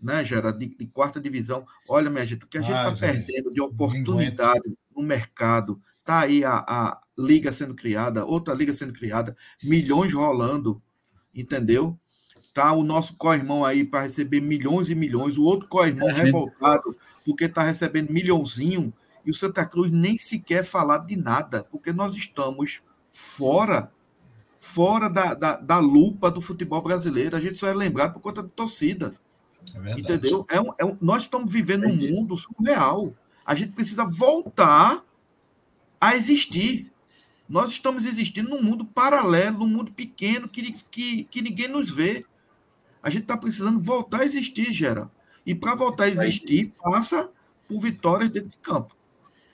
[0.00, 1.66] né, Gera, de, de quarta divisão.
[1.88, 3.26] Olha, minha gente, o que a gente está velho.
[3.26, 5.80] perdendo de oportunidade no mercado.
[5.98, 10.80] Está aí a, a liga sendo criada, outra liga sendo criada, milhões rolando,
[11.34, 11.98] entendeu?
[12.54, 16.96] Tá o nosso co-irmão aí para receber milhões e milhões, o outro co-irmão gente- revoltado
[17.24, 18.94] porque está recebendo milhãozinho
[19.24, 23.90] e o Santa Cruz nem sequer falar de nada, porque nós estamos fora
[24.66, 27.36] fora da, da, da lupa do futebol brasileiro.
[27.36, 29.14] A gente só é lembrado por conta da torcida.
[29.84, 29.98] É.
[29.98, 30.44] Entendeu?
[30.50, 33.14] É um, é um- nós estamos vivendo um mundo surreal.
[33.44, 35.02] A gente precisa voltar
[36.00, 36.92] a existir.
[37.48, 42.24] Nós estamos existindo num mundo paralelo, num mundo pequeno que, que, que ninguém nos vê.
[43.02, 45.08] A gente está precisando voltar a existir, Gera.
[45.44, 47.30] E para voltar a existir, passa
[47.68, 48.96] por vitórias dentro de campo.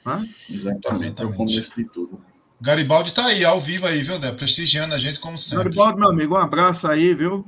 [0.05, 0.27] né?
[0.49, 1.21] Exatamente.
[1.21, 2.19] É o começo de tudo.
[2.63, 4.31] Garibaldi tá aí, ao vivo aí, viu, André?
[4.31, 5.65] Prestigiando a gente como sempre.
[5.65, 7.45] Garibaldo, meu amigo, um abraço aí, viu?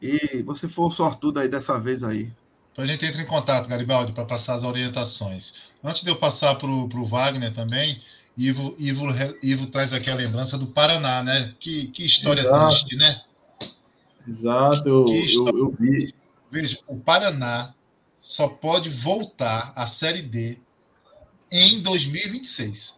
[0.00, 2.30] E você for sortudo aí dessa vez aí.
[2.70, 5.54] Então a gente entra em contato, Garibaldi, para passar as orientações.
[5.82, 7.98] Antes de eu passar para o Wagner também,
[8.36, 9.06] Ivo, Ivo,
[9.42, 11.54] Ivo traz aqui a lembrança do Paraná, né?
[11.58, 12.66] Que, que história Exato.
[12.66, 13.22] triste, né?
[14.28, 15.58] Exato, eu, Que eu, história.
[15.58, 16.12] eu vi.
[16.52, 17.72] Veja, o Paraná
[18.20, 20.58] só pode voltar à Série D
[21.50, 22.97] em 2026.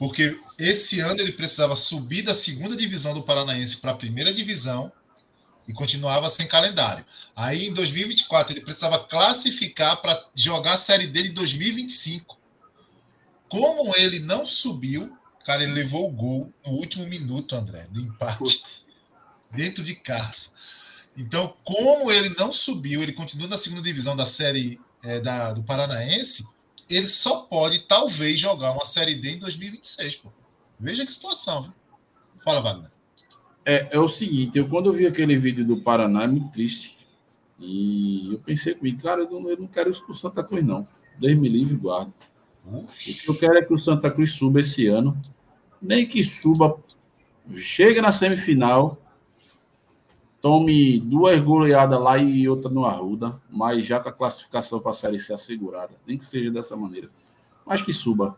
[0.00, 4.90] Porque esse ano ele precisava subir da segunda divisão do Paranaense para a primeira divisão
[5.68, 7.04] e continuava sem calendário.
[7.36, 12.38] Aí em 2024 ele precisava classificar para jogar a Série D de 2025.
[13.46, 18.62] Como ele não subiu, cara, ele levou o gol no último minuto, André, do empate
[19.52, 20.48] dentro de casa.
[21.14, 25.62] Então, como ele não subiu, ele continua na segunda divisão da série é, da, do
[25.62, 26.48] Paranaense,
[26.90, 30.16] ele só pode, talvez, jogar uma série D em 2026.
[30.16, 30.30] Pô.
[30.78, 31.62] Veja que situação.
[31.62, 31.72] Viu?
[32.44, 32.90] Fala, Wagner.
[33.64, 36.98] É, é o seguinte, eu quando eu vi aquele vídeo do Paraná, é muito triste.
[37.58, 40.86] E eu pensei comigo, cara, eu não, eu não quero isso pro Santa Cruz, não.
[41.18, 42.12] Deus me livre e guarda.
[42.66, 45.20] O que eu quero é que o Santa Cruz suba esse ano.
[45.80, 46.78] Nem que suba,
[47.54, 48.98] chega na semifinal,
[50.40, 54.94] tome duas goleadas lá e outra no Arruda, mas já com a classificação para a
[54.94, 55.92] Série C assegurada.
[56.06, 57.10] Nem que seja dessa maneira.
[57.66, 58.36] Mas que suba.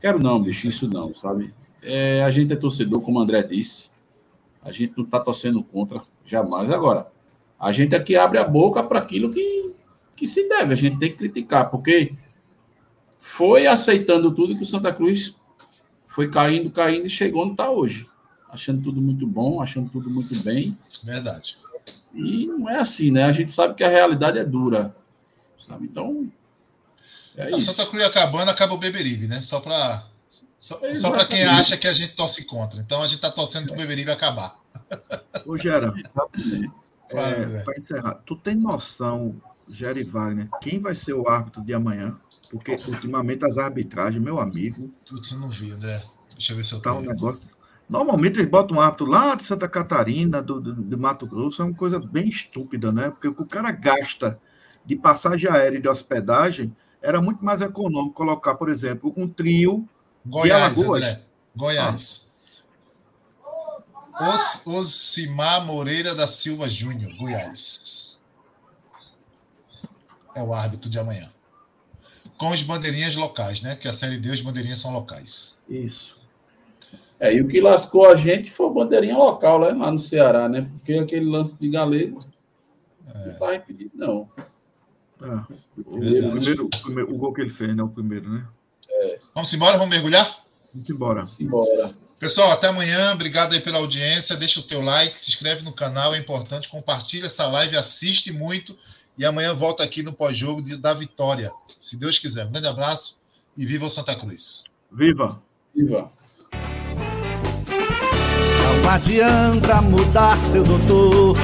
[0.00, 1.54] Quero não, bicho, isso não, sabe?
[1.82, 3.90] É, a gente é torcedor, como o André disse.
[4.62, 6.70] A gente não está torcendo contra, jamais.
[6.70, 7.10] Agora,
[7.58, 9.74] a gente aqui abre a boca para aquilo que,
[10.14, 10.74] que se deve.
[10.74, 12.14] A gente tem que criticar, porque
[13.18, 15.34] foi aceitando tudo que o Santa Cruz
[16.06, 18.06] foi caindo, caindo e chegou onde está hoje.
[18.52, 20.78] Achando tudo muito bom, achando tudo muito bem.
[21.02, 21.56] Verdade.
[22.14, 23.24] E não é assim, né?
[23.24, 24.94] A gente sabe que a realidade é dura.
[25.58, 25.86] Sabe?
[25.86, 26.30] Então,
[27.34, 27.72] é A isso.
[27.72, 29.40] Santa Cruz acabando, acaba o Beberibe, né?
[29.40, 30.04] Só para
[30.60, 32.80] só, só para quem acha que a gente torce contra.
[32.80, 34.60] Então a gente está torcendo para o Beberibe acabar.
[35.46, 35.92] Ô, Gera,
[37.08, 41.74] é, para encerrar, tu tem noção, Gera e Wagner, quem vai ser o árbitro de
[41.74, 42.16] amanhã?
[42.50, 46.04] Porque ultimamente as arbitragens, meu amigo, Putz, eu não vi, André.
[46.34, 47.12] Deixa eu ver se eu tá um tenho.
[47.12, 47.40] negócio.
[47.88, 51.64] Normalmente eles botam um árbitro lá de Santa Catarina, do, do, de Mato Grosso, é
[51.64, 53.10] uma coisa bem estúpida, né?
[53.10, 54.40] Porque o que o cara gasta
[54.84, 59.86] de passagem aérea e de hospedagem era muito mais econômico colocar, por exemplo, um trio
[60.24, 61.02] Goiás, Alagoas?
[61.02, 61.22] André.
[61.54, 62.26] Goiás.
[64.20, 68.18] Os, Osimar Moreira da Silva Júnior, Goiás.
[70.34, 71.30] É o árbitro de amanhã.
[72.38, 73.76] Com as bandeirinhas locais, né?
[73.76, 75.58] Que a série D, as bandeirinhas são locais.
[75.68, 76.21] Isso.
[77.22, 80.48] É, e o que lascou a gente foi a bandeirinha local lá, lá no Ceará,
[80.48, 80.68] né?
[80.72, 82.24] Porque aquele lance de galego
[83.14, 84.28] não estava impedido, não.
[85.22, 85.46] Ah,
[85.86, 86.30] o, Verdade.
[86.32, 87.82] primeiro, o primeiro- o gol que ele fez, né?
[87.82, 88.44] O primeiro, né?
[89.32, 89.78] Vamos embora?
[89.78, 90.44] Vamos mergulhar?
[90.74, 91.20] Vamos embora.
[91.20, 91.94] Vamos embora.
[92.18, 93.12] Pessoal, até amanhã.
[93.12, 94.34] Obrigado aí pela audiência.
[94.36, 96.68] Deixa o teu like, se inscreve no canal, é importante.
[96.68, 98.76] Compartilha essa live, assiste muito.
[99.16, 101.52] E amanhã volta aqui no pós-jogo da vitória.
[101.78, 102.46] Se Deus quiser.
[102.46, 103.16] Um grande abraço
[103.56, 104.64] e viva o Santa Cruz.
[104.90, 105.40] Viva!
[105.74, 106.10] Viva!
[108.82, 111.36] Não adianta mudar, seu doutor.